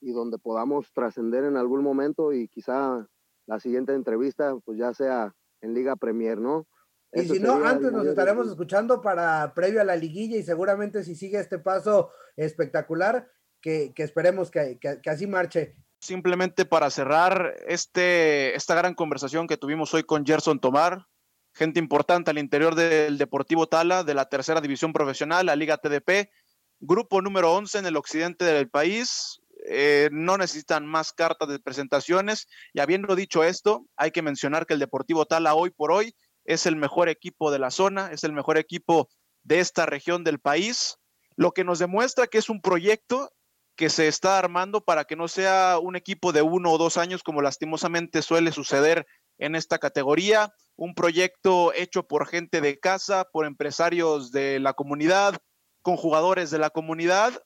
y 0.00 0.12
donde 0.12 0.38
podamos 0.38 0.92
trascender 0.92 1.44
en 1.44 1.56
algún 1.56 1.82
momento 1.82 2.32
y 2.32 2.48
quizá 2.48 3.06
la 3.46 3.60
siguiente 3.60 3.94
entrevista 3.94 4.54
pues 4.64 4.78
ya 4.78 4.92
sea 4.92 5.34
en 5.60 5.74
Liga 5.74 5.96
Premier, 5.96 6.38
¿no? 6.38 6.66
Y 7.12 7.20
Eso 7.20 7.34
si 7.34 7.40
no, 7.40 7.64
antes 7.64 7.92
nos 7.92 8.06
estaremos 8.06 8.48
escuchando 8.48 9.00
para 9.00 9.54
previo 9.54 9.80
a 9.80 9.84
la 9.84 9.96
liguilla 9.96 10.36
y 10.36 10.42
seguramente 10.42 11.02
si 11.04 11.14
sigue 11.14 11.38
este 11.38 11.58
paso 11.58 12.10
espectacular, 12.36 13.30
que, 13.60 13.92
que 13.94 14.02
esperemos 14.02 14.50
que, 14.50 14.78
que, 14.78 15.00
que 15.00 15.10
así 15.10 15.26
marche 15.26 15.76
simplemente 16.06 16.64
para 16.64 16.90
cerrar 16.90 17.56
este, 17.66 18.54
esta 18.56 18.74
gran 18.74 18.94
conversación 18.94 19.46
que 19.46 19.56
tuvimos 19.56 19.92
hoy 19.92 20.04
con 20.04 20.24
Gerson 20.24 20.60
Tomar, 20.60 21.06
gente 21.52 21.80
importante 21.80 22.30
al 22.30 22.38
interior 22.38 22.74
del 22.74 23.18
Deportivo 23.18 23.66
Tala, 23.66 24.04
de 24.04 24.14
la 24.14 24.28
tercera 24.28 24.60
división 24.60 24.92
profesional, 24.92 25.46
la 25.46 25.56
Liga 25.56 25.78
TDP. 25.78 26.30
grupo 26.78 27.22
número 27.22 27.52
11 27.54 27.78
en 27.78 27.86
el 27.86 27.96
occidente 27.96 28.44
del 28.44 28.68
país. 28.68 29.40
Eh, 29.68 30.10
no 30.12 30.36
necesitan 30.36 30.86
más 30.86 31.12
cartas 31.12 31.48
de 31.48 31.58
presentaciones. 31.58 32.46
Y 32.72 32.80
habiendo 32.80 33.16
dicho 33.16 33.42
esto, 33.42 33.86
hay 33.96 34.10
que 34.12 34.22
mencionar 34.22 34.66
que 34.66 34.74
el 34.74 34.80
Deportivo 34.80 35.26
Tala 35.26 35.54
hoy 35.54 35.70
por 35.70 35.90
hoy 35.90 36.14
es 36.44 36.66
el 36.66 36.76
mejor 36.76 37.08
equipo 37.08 37.50
de 37.50 37.58
la 37.58 37.70
zona, 37.70 38.12
es 38.12 38.22
el 38.22 38.32
mejor 38.32 38.58
equipo 38.58 39.08
de 39.42 39.58
esta 39.60 39.86
región 39.86 40.24
del 40.24 40.38
país, 40.38 40.98
lo 41.36 41.52
que 41.52 41.64
nos 41.64 41.78
demuestra 41.78 42.26
que 42.26 42.38
es 42.38 42.48
un 42.48 42.60
proyecto 42.60 43.30
que 43.76 43.90
se 43.90 44.08
está 44.08 44.38
armando 44.38 44.80
para 44.80 45.04
que 45.04 45.16
no 45.16 45.28
sea 45.28 45.78
un 45.80 45.96
equipo 45.96 46.32
de 46.32 46.42
uno 46.42 46.72
o 46.72 46.78
dos 46.78 46.96
años 46.96 47.22
como 47.22 47.42
lastimosamente 47.42 48.22
suele 48.22 48.50
suceder 48.50 49.06
en 49.38 49.54
esta 49.54 49.78
categoría, 49.78 50.54
un 50.76 50.94
proyecto 50.94 51.72
hecho 51.74 52.06
por 52.06 52.26
gente 52.26 52.60
de 52.60 52.78
casa, 52.78 53.24
por 53.30 53.46
empresarios 53.46 54.32
de 54.32 54.60
la 54.60 54.72
comunidad, 54.72 55.36
con 55.82 55.96
jugadores 55.96 56.50
de 56.50 56.58
la 56.58 56.70
comunidad 56.70 57.42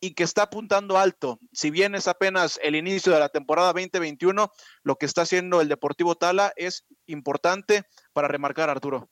y 0.00 0.14
que 0.14 0.24
está 0.24 0.42
apuntando 0.42 0.98
alto. 0.98 1.38
Si 1.52 1.70
bien 1.70 1.94
es 1.94 2.08
apenas 2.08 2.58
el 2.62 2.76
inicio 2.76 3.12
de 3.12 3.20
la 3.20 3.28
temporada 3.28 3.72
2021, 3.72 4.50
lo 4.82 4.96
que 4.96 5.06
está 5.06 5.22
haciendo 5.22 5.60
el 5.60 5.68
Deportivo 5.68 6.14
Tala 6.14 6.52
es 6.56 6.86
importante 7.06 7.84
para 8.12 8.28
remarcar, 8.28 8.70
Arturo. 8.70 9.10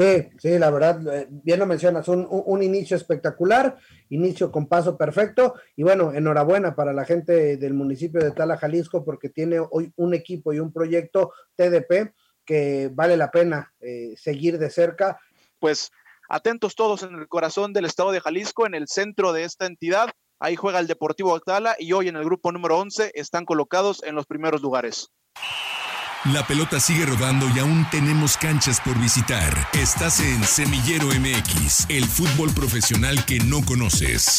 Sí, 0.00 0.30
sí, 0.38 0.58
la 0.58 0.70
verdad, 0.70 1.14
eh, 1.14 1.26
bien 1.28 1.58
lo 1.58 1.66
mencionas, 1.66 2.08
un, 2.08 2.26
un, 2.30 2.62
inicio 2.62 2.96
espectacular, 2.96 3.76
inicio 4.08 4.50
con 4.50 4.66
paso 4.66 4.96
perfecto 4.96 5.56
y 5.76 5.82
bueno, 5.82 6.14
enhorabuena 6.14 6.74
para 6.74 6.94
la 6.94 7.04
gente 7.04 7.58
del 7.58 7.74
municipio 7.74 8.18
de 8.18 8.30
Tala, 8.30 8.56
Jalisco, 8.56 9.04
porque 9.04 9.28
tiene 9.28 9.58
hoy 9.60 9.92
un 9.96 10.14
equipo 10.14 10.54
y 10.54 10.58
un 10.58 10.72
proyecto 10.72 11.34
TDP 11.54 12.14
que 12.46 12.90
vale 12.94 13.18
la 13.18 13.30
pena 13.30 13.74
eh, 13.78 14.14
seguir 14.16 14.58
de 14.58 14.70
cerca. 14.70 15.20
Pues 15.58 15.90
atentos 16.30 16.76
todos 16.76 17.02
en 17.02 17.16
el 17.16 17.28
corazón 17.28 17.74
del 17.74 17.84
estado 17.84 18.10
de 18.10 18.22
Jalisco, 18.22 18.64
en 18.64 18.74
el 18.74 18.88
centro 18.88 19.34
de 19.34 19.44
esta 19.44 19.66
entidad, 19.66 20.08
ahí 20.38 20.56
juega 20.56 20.78
el 20.78 20.86
Deportivo 20.86 21.38
Tala 21.40 21.76
y 21.78 21.92
hoy 21.92 22.08
en 22.08 22.16
el 22.16 22.24
grupo 22.24 22.52
número 22.52 22.78
11 22.78 23.10
están 23.16 23.44
colocados 23.44 24.02
en 24.02 24.14
los 24.14 24.24
primeros 24.24 24.62
lugares. 24.62 25.10
La 26.26 26.46
pelota 26.46 26.78
sigue 26.78 27.06
rodando 27.06 27.46
y 27.56 27.60
aún 27.60 27.86
tenemos 27.90 28.36
canchas 28.36 28.78
por 28.84 28.94
visitar. 29.00 29.54
Estás 29.72 30.20
en 30.20 30.44
Semillero 30.44 31.06
MX, 31.06 31.86
el 31.88 32.04
fútbol 32.04 32.50
profesional 32.54 33.24
que 33.24 33.38
no 33.38 33.64
conoces. 33.66 34.36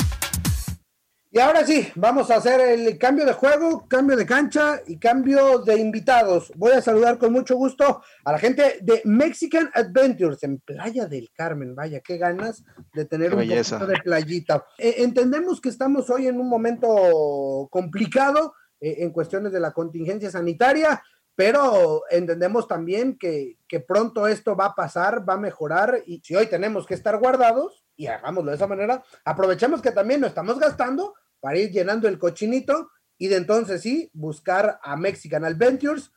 Y 1.31 1.39
ahora 1.39 1.65
sí, 1.65 1.87
vamos 1.95 2.29
a 2.29 2.35
hacer 2.35 2.61
el 2.61 2.99
cambio 2.99 3.25
de 3.25 3.33
juego, 3.33 3.87
cambio 3.87 4.15
de 4.15 4.27
cancha 4.27 4.79
y 4.85 4.99
cambio 4.99 5.57
de 5.57 5.79
invitados. 5.79 6.51
Voy 6.55 6.73
a 6.73 6.83
saludar 6.83 7.17
con 7.17 7.33
mucho 7.33 7.55
gusto 7.55 8.03
a 8.25 8.31
la 8.31 8.37
gente 8.37 8.77
de 8.83 9.01
Mexican 9.05 9.71
Adventures 9.73 10.43
en 10.43 10.59
Playa 10.59 11.07
del 11.07 11.31
Carmen. 11.33 11.73
Vaya, 11.73 11.99
qué 12.01 12.19
ganas 12.19 12.63
de 12.93 13.05
tener 13.05 13.33
un 13.33 13.39
poquito 13.39 13.87
de 13.87 13.97
playita. 14.03 14.67
Eh, 14.77 14.97
entendemos 14.99 15.59
que 15.59 15.69
estamos 15.69 16.11
hoy 16.11 16.27
en 16.27 16.39
un 16.39 16.47
momento 16.47 17.67
complicado 17.71 18.53
eh, 18.79 18.97
en 18.99 19.09
cuestiones 19.09 19.51
de 19.51 19.59
la 19.59 19.71
contingencia 19.71 20.29
sanitaria 20.29 21.01
pero 21.35 22.03
entendemos 22.09 22.67
también 22.67 23.17
que, 23.17 23.57
pronto 23.87 24.27
esto 24.27 24.55
va 24.55 24.65
a 24.65 24.75
pasar, 24.75 25.27
va 25.27 25.35
a 25.35 25.39
mejorar 25.39 26.03
y 26.05 26.21
si 26.23 26.35
hoy 26.35 26.47
tenemos 26.47 26.85
que 26.85 26.93
estar 26.93 27.17
guardados 27.17 27.85
y 27.95 28.07
hagámoslo 28.07 28.51
de 28.51 28.57
esa 28.57 28.67
manera, 28.67 29.03
aprovechemos 29.25 29.81
que 29.81 29.91
también 29.91 30.21
lo 30.21 30.27
estamos 30.27 30.59
gastando 30.59 31.13
para 31.39 31.57
ir 31.57 31.71
llenando 31.71 32.07
el 32.07 32.19
cochinito 32.19 32.89
y 33.17 33.27
de 33.27 33.37
entonces 33.37 33.81
sí, 33.81 34.09
buscar 34.13 34.79
a 34.81 34.95
Mexican 34.95 35.45
Adventures 35.45 36.11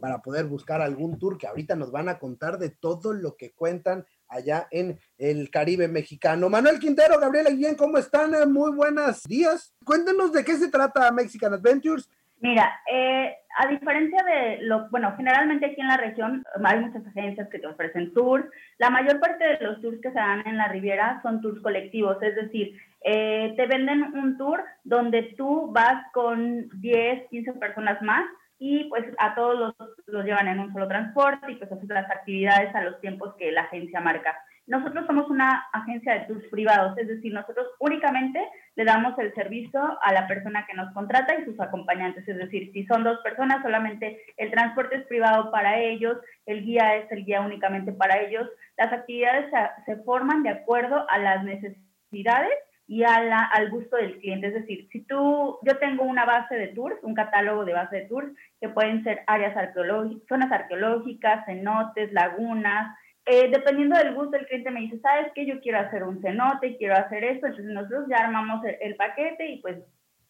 para 0.00 0.22
poder 0.22 0.46
buscar 0.46 0.80
algún 0.80 1.18
tour 1.18 1.38
que 1.38 1.46
ahorita 1.46 1.74
nos 1.76 1.90
van 1.90 2.08
a 2.08 2.18
contar 2.18 2.58
de 2.58 2.70
todo 2.70 3.12
lo 3.12 3.36
que 3.36 3.52
cuentan 3.52 4.06
allá 4.28 4.68
en 4.70 4.98
el 5.16 5.50
Caribe 5.50 5.88
mexicano. 5.88 6.48
Manuel 6.48 6.78
Quintero, 6.78 7.18
Gabriela 7.18 7.50
Guillén, 7.50 7.74
¿cómo 7.74 7.98
están? 7.98 8.52
Muy 8.52 8.72
buenos 8.72 9.22
días. 9.24 9.74
Cuéntenos 9.84 10.32
de 10.32 10.44
qué 10.44 10.56
se 10.56 10.68
trata 10.68 11.10
Mexican 11.10 11.54
Adventures 11.54 12.08
Mira, 12.40 12.80
eh, 12.90 13.36
a 13.56 13.66
diferencia 13.66 14.22
de 14.22 14.58
lo, 14.62 14.88
bueno, 14.90 15.12
generalmente 15.16 15.66
aquí 15.66 15.80
en 15.80 15.88
la 15.88 15.96
región 15.96 16.44
hay 16.64 16.78
muchas 16.78 17.04
agencias 17.06 17.48
que 17.48 17.58
te 17.58 17.66
ofrecen 17.66 18.14
tours. 18.14 18.44
La 18.78 18.90
mayor 18.90 19.18
parte 19.18 19.44
de 19.44 19.58
los 19.60 19.80
tours 19.80 20.00
que 20.00 20.10
se 20.10 20.18
dan 20.18 20.46
en 20.46 20.56
la 20.56 20.68
Riviera 20.68 21.20
son 21.22 21.40
tours 21.40 21.60
colectivos, 21.60 22.22
es 22.22 22.36
decir, 22.36 22.76
eh, 23.02 23.54
te 23.56 23.66
venden 23.66 24.14
un 24.14 24.38
tour 24.38 24.62
donde 24.84 25.34
tú 25.36 25.72
vas 25.72 26.04
con 26.12 26.68
10, 26.80 27.28
15 27.28 27.52
personas 27.54 28.00
más 28.02 28.24
y 28.60 28.84
pues 28.84 29.04
a 29.18 29.34
todos 29.34 29.58
los, 29.58 29.74
los 30.06 30.24
llevan 30.24 30.48
en 30.48 30.60
un 30.60 30.72
solo 30.72 30.86
transporte 30.86 31.50
y 31.50 31.56
pues 31.56 31.70
haces 31.70 31.88
las 31.88 32.10
actividades 32.10 32.74
a 32.74 32.82
los 32.82 33.00
tiempos 33.00 33.34
que 33.36 33.50
la 33.50 33.62
agencia 33.62 34.00
marca. 34.00 34.36
Nosotros 34.68 35.06
somos 35.06 35.30
una 35.30 35.66
agencia 35.72 36.12
de 36.12 36.26
tours 36.26 36.44
privados, 36.50 36.96
es 36.98 37.08
decir, 37.08 37.32
nosotros 37.32 37.66
únicamente 37.80 38.46
le 38.76 38.84
damos 38.84 39.18
el 39.18 39.34
servicio 39.34 39.80
a 40.02 40.12
la 40.12 40.28
persona 40.28 40.66
que 40.66 40.74
nos 40.74 40.92
contrata 40.92 41.34
y 41.34 41.44
sus 41.46 41.58
acompañantes, 41.58 42.28
es 42.28 42.36
decir, 42.36 42.70
si 42.72 42.84
son 42.84 43.02
dos 43.02 43.18
personas, 43.20 43.62
solamente 43.62 44.20
el 44.36 44.50
transporte 44.50 44.96
es 44.96 45.06
privado 45.06 45.50
para 45.50 45.80
ellos, 45.80 46.18
el 46.44 46.64
guía 46.64 46.96
es 46.96 47.10
el 47.10 47.24
guía 47.24 47.40
únicamente 47.40 47.92
para 47.92 48.20
ellos, 48.20 48.46
las 48.76 48.92
actividades 48.92 49.50
se, 49.86 49.96
forman 50.04 50.42
de 50.42 50.50
acuerdo 50.50 51.08
a 51.08 51.18
las 51.18 51.42
necesidades 51.44 52.52
y 52.86 53.04
a 53.04 53.22
la, 53.22 53.40
al 53.42 53.70
gusto 53.70 53.96
del 53.96 54.18
cliente. 54.18 54.48
Es 54.48 54.54
decir, 54.54 54.88
si 54.92 55.00
tú, 55.04 55.58
yo 55.62 55.78
tengo 55.78 56.04
una 56.04 56.24
base 56.24 56.54
de 56.54 56.68
tours, 56.68 56.96
un 57.02 57.14
catálogo 57.14 57.64
de 57.64 57.74
base 57.74 57.96
de 57.96 58.06
tours, 58.06 58.32
que 58.60 58.68
pueden 58.68 59.02
ser 59.02 59.22
áreas 59.26 59.56
arqueológicas, 59.56 60.28
zonas 60.28 60.52
arqueológicas, 60.52 61.44
cenotes, 61.46 62.12
lagunas, 62.12 62.96
eh, 63.30 63.50
dependiendo 63.50 63.94
del 63.98 64.14
gusto, 64.14 64.38
el 64.38 64.46
cliente 64.46 64.70
me 64.70 64.80
dice, 64.80 64.98
¿sabes 65.00 65.30
qué? 65.34 65.44
Yo 65.44 65.60
quiero 65.60 65.80
hacer 65.80 66.02
un 66.02 66.18
cenote, 66.22 66.78
quiero 66.78 66.94
hacer 66.94 67.24
esto, 67.24 67.46
entonces 67.46 67.74
nosotros 67.74 68.06
ya 68.08 68.24
armamos 68.24 68.64
el, 68.80 68.96
paquete 68.96 69.50
y 69.50 69.60
pues 69.60 69.76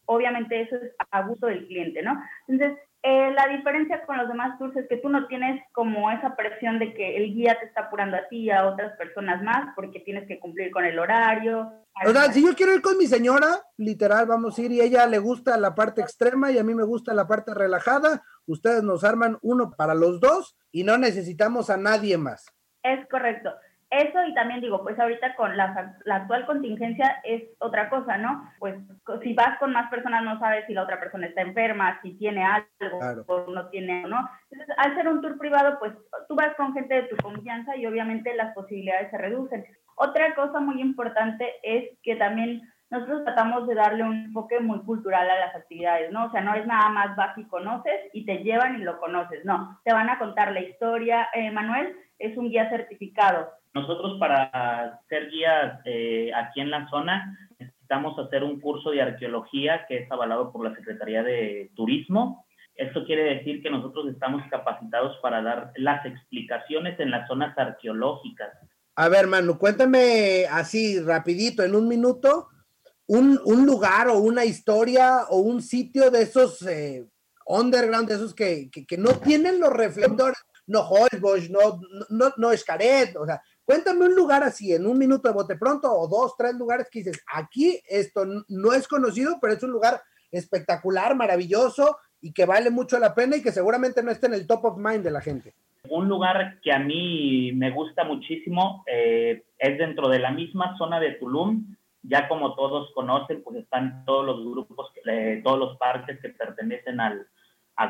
obviamente 0.06 0.62
eso 0.62 0.74
es 0.74 0.92
a 1.12 1.22
gusto 1.22 1.46
del 1.46 1.68
cliente, 1.68 2.02
¿no? 2.02 2.20
Entonces, 2.48 2.76
eh, 3.04 3.32
la 3.37 3.46
diferencia 3.56 4.04
con 4.04 4.16
los 4.16 4.26
demás 4.26 4.58
tours 4.58 4.76
es 4.76 4.88
que 4.88 4.96
tú 4.96 5.08
no 5.11 5.28
tienes 5.28 5.62
como 5.70 6.11
esa 6.11 6.34
presión 6.34 6.80
de 6.80 6.92
que 6.92 7.16
el 7.16 7.34
guía 7.34 7.56
te 7.61 7.66
está 7.66 7.82
apurando 7.82 8.16
a 8.16 8.26
ti 8.26 8.38
y 8.38 8.50
a 8.50 8.66
otras 8.66 8.96
personas 8.96 9.44
más 9.44 9.72
porque 9.76 10.00
tienes 10.00 10.26
que 10.26 10.40
cumplir 10.40 10.72
con 10.72 10.84
el 10.84 10.98
horario. 10.98 11.72
O 12.04 12.11
sea, 12.11 12.32
si 12.32 12.44
yo 12.44 12.56
quiero 12.56 12.74
ir 12.74 12.82
con 12.82 12.98
mi 12.98 13.06
señora, 13.06 13.62
literal, 13.76 14.26
vamos 14.26 14.58
a 14.58 14.62
ir 14.62 14.72
y 14.72 14.80
ella 14.80 15.06
le 15.06 15.18
gusta 15.18 15.56
la 15.56 15.76
parte 15.76 16.00
extrema 16.00 16.50
y 16.50 16.58
a 16.58 16.64
mí 16.64 16.74
me 16.74 16.82
gusta 16.82 17.14
la 17.14 17.28
parte 17.28 17.54
relajada, 17.54 18.24
ustedes 18.46 18.82
nos 18.82 19.04
arman 19.04 19.38
uno 19.42 19.70
para 19.70 19.94
los 19.94 20.18
dos 20.18 20.56
y 20.72 20.82
no 20.82 20.98
necesitamos 20.98 21.70
a 21.70 21.76
nadie 21.76 22.18
más. 22.18 22.57
Es 22.88 23.07
correcto. 23.09 23.55
Eso 23.90 24.22
y 24.27 24.35
también 24.35 24.61
digo, 24.61 24.83
pues 24.83 24.98
ahorita 24.98 25.35
con 25.35 25.57
la, 25.57 25.94
actual 26.11 26.44
contingencia 26.44 27.20
es 27.24 27.42
otra 27.59 27.88
cosa, 27.88 28.18
¿no? 28.18 28.51
Pues 28.59 28.77
si 29.22 29.33
vas 29.33 29.59
con 29.59 29.72
más 29.72 29.88
personas 29.88 30.22
no 30.22 30.38
sabes 30.38 30.66
si 30.66 30.74
la 30.74 30.83
otra 30.83 31.01
persona 31.01 31.27
está 31.27 31.40
enferma, 31.40 31.98
si 32.03 32.12
tiene 32.18 32.44
algo 32.44 32.98
o 33.27 33.51
no 33.51 33.68
tiene, 33.68 34.03
¿no? 34.03 34.29
Entonces, 34.51 34.77
al 34.77 34.94
ser 34.94 35.09
un 35.09 35.22
tour 35.22 35.38
privado, 35.38 35.79
pues 35.79 35.94
tú 36.29 36.35
vas 36.35 36.55
con 36.57 36.74
gente 36.74 36.94
de 36.94 37.03
tu 37.05 37.16
confianza 37.16 37.77
y 37.77 37.87
obviamente 37.87 38.35
las 38.35 38.55
posibilidades 38.55 39.11
se 39.11 39.16
reducen. 39.16 39.64
Otra 39.94 40.35
cosa 40.35 40.61
muy 40.61 40.83
importante 40.83 41.51
es 41.62 41.88
que 42.03 42.16
también 42.16 42.61
nosotros 42.90 43.24
tratamos 43.24 43.66
de 43.66 43.74
darle 43.74 44.03
un 44.03 44.24
enfoque 44.27 44.61
muy 44.61 44.81
cultural 44.81 45.29
a 45.31 45.40
las 45.40 45.55
actividades, 45.55 46.11
¿no? 46.12 46.27
O 46.27 46.31
sea, 46.31 46.42
no 46.42 46.55
es 46.55 46.66
nada 46.66 46.90
más 46.90 47.16
vas 47.16 47.37
y 47.38 47.44
conoces 47.44 48.01
y 48.12 48.27
te 48.27 48.38
llevan 48.38 48.77
y 48.77 48.85
lo 48.85 48.98
conoces, 48.98 49.44
no. 49.46 49.81
Te 49.85 49.92
van 49.94 50.11
a 50.11 50.18
contar 50.18 50.53
la 50.53 50.61
historia. 50.61 51.29
Eh, 51.35 51.51
Manuel 51.51 51.96
es 52.18 52.37
un 52.37 52.50
guía 52.50 52.68
certificado. 52.70 53.48
Nosotros 53.74 54.18
para 54.18 55.00
ser 55.09 55.31
guías 55.31 55.81
eh, 55.85 56.31
aquí 56.35 56.61
en 56.61 56.70
la 56.70 56.88
zona 56.88 57.38
necesitamos 57.59 58.18
hacer 58.18 58.42
un 58.44 58.61
curso 58.61 58.90
de 58.90 59.02
arqueología 59.02 59.87
que 59.87 59.98
es 59.98 60.12
avalado 60.12 60.52
por 60.52 60.64
la 60.64 60.74
Secretaría 60.74 61.22
de 61.22 61.70
Turismo. 61.74 62.44
Esto 62.74 63.04
quiere 63.04 63.37
decir 63.37 63.62
que 63.62 63.70
nosotros 63.70 64.09
estamos 64.09 64.42
capacitados 64.50 65.16
para 65.20 65.42
dar 65.42 65.72
las 65.76 66.04
explicaciones 66.07 66.98
en 67.00 67.11
las 67.11 67.26
zonas 67.26 67.57
arqueológicas. 67.59 68.52
A 68.94 69.09
ver, 69.09 69.26
Manu, 69.26 69.59
cuéntame 69.59 70.46
así 70.50 71.00
rapidito, 71.00 71.62
en 71.62 71.74
un 71.74 71.88
minuto, 71.88 72.48
un, 73.07 73.40
un, 73.44 73.64
lugar 73.64 74.09
o 74.09 74.18
una 74.18 74.44
historia 74.44 75.24
o 75.28 75.38
un 75.38 75.62
sitio 75.62 76.11
de 76.11 76.22
esos 76.22 76.62
eh, 76.66 77.07
underground, 77.46 78.09
de 78.09 78.14
esos 78.14 78.35
que, 78.35 78.70
que, 78.70 78.98
no 78.98 79.11
tienen 79.14 79.61
los 79.61 79.72
reflectores, 79.72 80.38
no 80.68 80.83
Holbox, 80.83 81.50
no, 81.50 81.81
no, 82.11 82.33
no 82.37 82.52
Escaret, 82.52 83.16
o 83.16 83.26
sea, 83.26 83.42
cuéntame 83.64 84.07
un 84.07 84.14
lugar 84.14 84.44
así, 84.44 84.72
en 84.72 84.87
un 84.87 84.96
minuto 84.96 85.28
de 85.28 85.35
bote 85.35 85.57
pronto, 85.57 85.92
o 85.92 86.07
dos, 86.07 86.37
tres 86.37 86.54
lugares 86.54 86.88
que 86.90 87.00
dices, 87.00 87.24
aquí 87.35 87.81
esto 87.88 88.24
no 88.48 88.72
es 88.72 88.87
conocido, 88.87 89.38
pero 89.40 89.54
es 89.54 89.62
un 89.62 89.72
lugar 89.72 90.00
espectacular, 90.31 91.16
maravilloso 91.16 91.98
y 92.20 92.33
que 92.33 92.44
vale 92.44 92.70
mucho 92.70 92.98
la 92.98 93.14
pena 93.14 93.37
y 93.37 93.42
que 93.42 93.52
seguramente 93.52 94.02
no 94.02 94.11
está 94.11 94.26
en 94.26 94.35
el 94.35 94.46
top 94.46 94.64
of 94.66 94.78
mind 94.78 95.04
de 95.04 95.11
la 95.11 95.20
gente. 95.20 95.54
Un 95.88 96.09
lugar 96.09 96.61
que 96.61 96.72
a 96.72 96.78
mí 96.78 97.52
me 97.54 97.70
gusta 97.70 98.04
muchísimo 98.04 98.85
eh, 98.87 99.44
es 99.59 99.78
dentro 99.78 100.09
de 100.09 100.18
la 100.18 100.33
misma 100.33 100.76
zona 100.76 101.00
de 101.00 101.12
Tulum, 101.12 101.74
ya 102.02 102.28
como 102.28 102.54
todos 102.54 102.92
conocen, 102.94 103.42
pues 103.42 103.59
están 103.59 104.04
todos 104.04 104.26
los 104.26 104.44
grupos, 104.44 104.92
eh, 105.07 105.40
todos 105.42 105.59
los 105.59 105.78
parques 105.78 106.20
que 106.20 106.28
pertenecen 106.28 107.00
al 107.00 107.26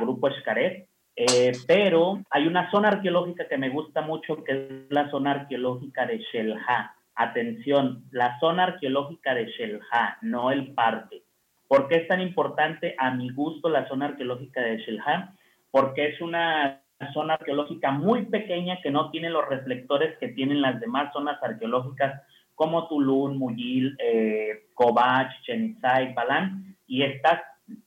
grupo 0.00 0.28
Escaret. 0.28 0.88
Eh, 1.20 1.50
pero 1.66 2.22
hay 2.30 2.46
una 2.46 2.70
zona 2.70 2.90
arqueológica 2.90 3.48
que 3.48 3.58
me 3.58 3.70
gusta 3.70 4.02
mucho, 4.02 4.44
que 4.44 4.52
es 4.52 4.90
la 4.90 5.10
zona 5.10 5.32
arqueológica 5.32 6.06
de 6.06 6.18
Shelha. 6.18 6.94
atención, 7.16 8.04
la 8.12 8.38
zona 8.38 8.62
arqueológica 8.62 9.34
de 9.34 9.46
Shelha, 9.46 10.18
no 10.22 10.52
el 10.52 10.74
parque. 10.74 11.24
¿Por 11.66 11.88
qué 11.88 11.96
es 11.96 12.06
tan 12.06 12.20
importante 12.20 12.94
a 12.96 13.10
mi 13.10 13.30
gusto 13.30 13.68
la 13.68 13.88
zona 13.88 14.06
arqueológica 14.06 14.60
de 14.60 14.78
Shelha? 14.78 15.34
Porque 15.72 16.06
es 16.06 16.20
una 16.20 16.82
zona 17.12 17.34
arqueológica 17.34 17.90
muy 17.90 18.26
pequeña 18.26 18.80
que 18.80 18.92
no 18.92 19.10
tiene 19.10 19.28
los 19.28 19.48
reflectores 19.48 20.16
que 20.18 20.28
tienen 20.28 20.62
las 20.62 20.78
demás 20.78 21.12
zonas 21.12 21.42
arqueológicas 21.42 22.22
como 22.54 22.86
Tulum, 22.86 23.36
Muyil, 23.36 23.96
eh, 23.98 24.68
Cobach, 24.74 25.32
Chenizay, 25.42 26.14
Balán, 26.14 26.76
y 26.86 27.02
estás 27.02 27.40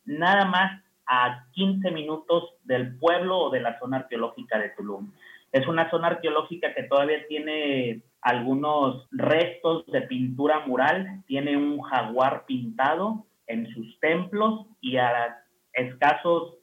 nada 0.04 0.44
más 0.44 0.82
a 1.14 1.46
15 1.52 1.92
minutos 1.92 2.54
del 2.64 2.98
pueblo 2.98 3.38
o 3.38 3.50
de 3.50 3.60
la 3.60 3.78
zona 3.80 3.98
arqueológica 3.98 4.58
de 4.58 4.70
Tulum. 4.70 5.12
Es 5.52 5.68
una 5.68 5.90
zona 5.92 6.08
arqueológica 6.08 6.74
que 6.74 6.84
todavía 6.84 7.28
tiene 7.28 8.02
algunos 8.22 9.10
restos 9.12 9.86
de 9.88 10.04
pintura 10.04 10.66
mural, 10.66 11.22
tiene 11.28 11.58
un 11.58 11.82
jaguar 11.82 12.46
pintado 12.46 13.26
en 13.48 13.68
sus 13.74 14.00
templos 14.00 14.68
y 14.80 14.96
a 14.96 15.38
escasos 15.74 16.54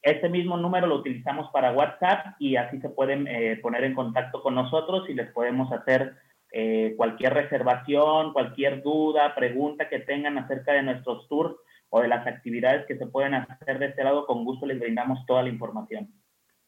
Este 0.00 0.30
mismo 0.30 0.56
número 0.56 0.86
lo 0.86 0.94
utilizamos 0.94 1.50
para 1.50 1.72
WhatsApp 1.72 2.36
y 2.38 2.56
así 2.56 2.80
se 2.80 2.88
pueden 2.88 3.28
eh, 3.28 3.58
poner 3.60 3.84
en 3.84 3.94
contacto 3.94 4.42
con 4.42 4.54
nosotros 4.54 5.10
y 5.10 5.14
les 5.14 5.30
podemos 5.32 5.70
hacer 5.72 6.14
eh, 6.52 6.94
cualquier 6.96 7.34
reservación, 7.34 8.32
cualquier 8.32 8.82
duda, 8.82 9.34
pregunta 9.34 9.90
que 9.90 9.98
tengan 9.98 10.38
acerca 10.38 10.72
de 10.72 10.84
nuestros 10.84 11.28
tours 11.28 11.54
o 11.90 12.00
de 12.00 12.08
las 12.08 12.26
actividades 12.26 12.86
que 12.86 12.96
se 12.96 13.06
pueden 13.06 13.34
hacer 13.34 13.78
de 13.78 13.86
este 13.86 14.04
lado, 14.04 14.26
con 14.26 14.44
gusto 14.44 14.66
les 14.66 14.80
brindamos 14.80 15.24
toda 15.26 15.42
la 15.42 15.50
información. 15.50 16.12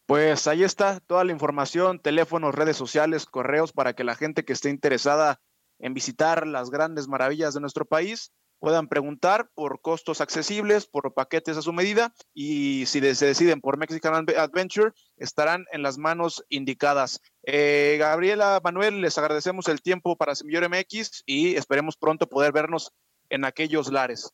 Pues 0.07 0.47
ahí 0.47 0.65
está 0.65 1.01
toda 1.01 1.25
la 1.25 1.33
información, 1.33 2.01
teléfonos, 2.01 2.55
redes 2.55 2.77
sociales, 2.77 3.25
correos, 3.25 3.73
para 3.73 3.95
que 3.95 4.05
la 4.05 4.17
gente 4.17 4.45
que 4.45 4.53
esté 4.53 4.69
interesada 4.69 5.41
en 5.79 5.95
visitar 5.95 6.47
las 6.47 6.71
grandes 6.71 7.09
maravillas 7.09 7.55
de 7.55 7.61
nuestro 7.61 7.85
país 7.85 8.33
puedan 8.63 8.87
preguntar 8.87 9.49
por 9.55 9.81
costos 9.81 10.21
accesibles, 10.21 10.87
por 10.87 11.13
paquetes 11.15 11.57
a 11.57 11.63
su 11.63 11.73
medida 11.73 12.13
y 12.33 12.87
si 12.87 13.01
se 13.15 13.27
deciden 13.27 13.61
por 13.61 13.77
Mexican 13.77 14.25
Adventure, 14.37 14.93
estarán 15.17 15.65
en 15.73 15.83
las 15.83 15.99
manos 15.99 16.45
indicadas. 16.49 17.21
Eh, 17.45 17.97
Gabriela, 17.99 18.61
Manuel, 18.63 19.01
les 19.01 19.19
agradecemos 19.19 19.67
el 19.67 19.83
tiempo 19.83 20.17
para 20.17 20.37
Semillor 20.37 20.69
MX 20.69 21.25
y 21.27 21.57
esperemos 21.57 21.97
pronto 21.97 22.29
poder 22.29 22.53
vernos 22.53 22.93
en 23.31 23.45
aquellos 23.45 23.91
lares. 23.91 24.33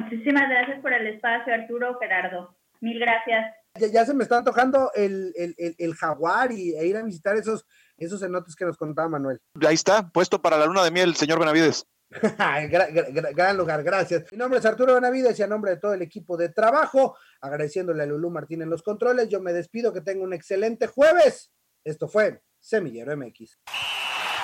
Muchísimas 0.00 0.48
gracias 0.48 0.80
por 0.80 0.92
el 0.92 1.06
espacio, 1.08 1.52
Arturo, 1.52 1.98
Gerardo. 1.98 2.56
Mil 2.80 2.98
gracias. 2.98 3.54
Ya, 3.92 4.04
se 4.04 4.14
me 4.14 4.24
está 4.24 4.42
tocando 4.42 4.90
el, 4.94 5.94
jaguar 5.98 6.50
y 6.52 6.74
e 6.74 6.86
ir 6.86 6.96
a 6.96 7.02
visitar 7.02 7.36
esos, 7.36 7.66
esos 7.96 8.20
cenotes 8.20 8.56
que 8.56 8.64
nos 8.64 8.76
contaba 8.76 9.08
Manuel. 9.08 9.40
Ahí 9.66 9.74
está, 9.74 10.10
puesto 10.10 10.40
para 10.40 10.56
la 10.56 10.66
luna 10.66 10.82
de 10.82 10.90
miel, 10.90 11.14
señor 11.14 11.38
Benavides. 11.38 11.86
gran, 13.36 13.56
lugar, 13.56 13.82
gracias. 13.84 14.24
Mi 14.32 14.38
nombre 14.38 14.58
es 14.58 14.66
Arturo 14.66 14.94
Benavides 14.94 15.38
y 15.38 15.42
a 15.42 15.46
nombre 15.46 15.72
de 15.72 15.76
todo 15.76 15.94
el 15.94 16.02
equipo 16.02 16.36
de 16.36 16.48
trabajo, 16.48 17.16
agradeciéndole 17.40 18.02
a 18.02 18.06
Lulú 18.06 18.30
Martín 18.30 18.62
en 18.62 18.70
los 18.70 18.82
controles, 18.82 19.28
yo 19.28 19.40
me 19.40 19.52
despido, 19.52 19.92
que 19.92 20.00
tenga 20.00 20.24
un 20.24 20.32
excelente 20.32 20.86
jueves. 20.86 21.52
Esto 21.84 22.08
fue 22.08 22.42
Semillero 22.58 23.16
MX. 23.16 23.58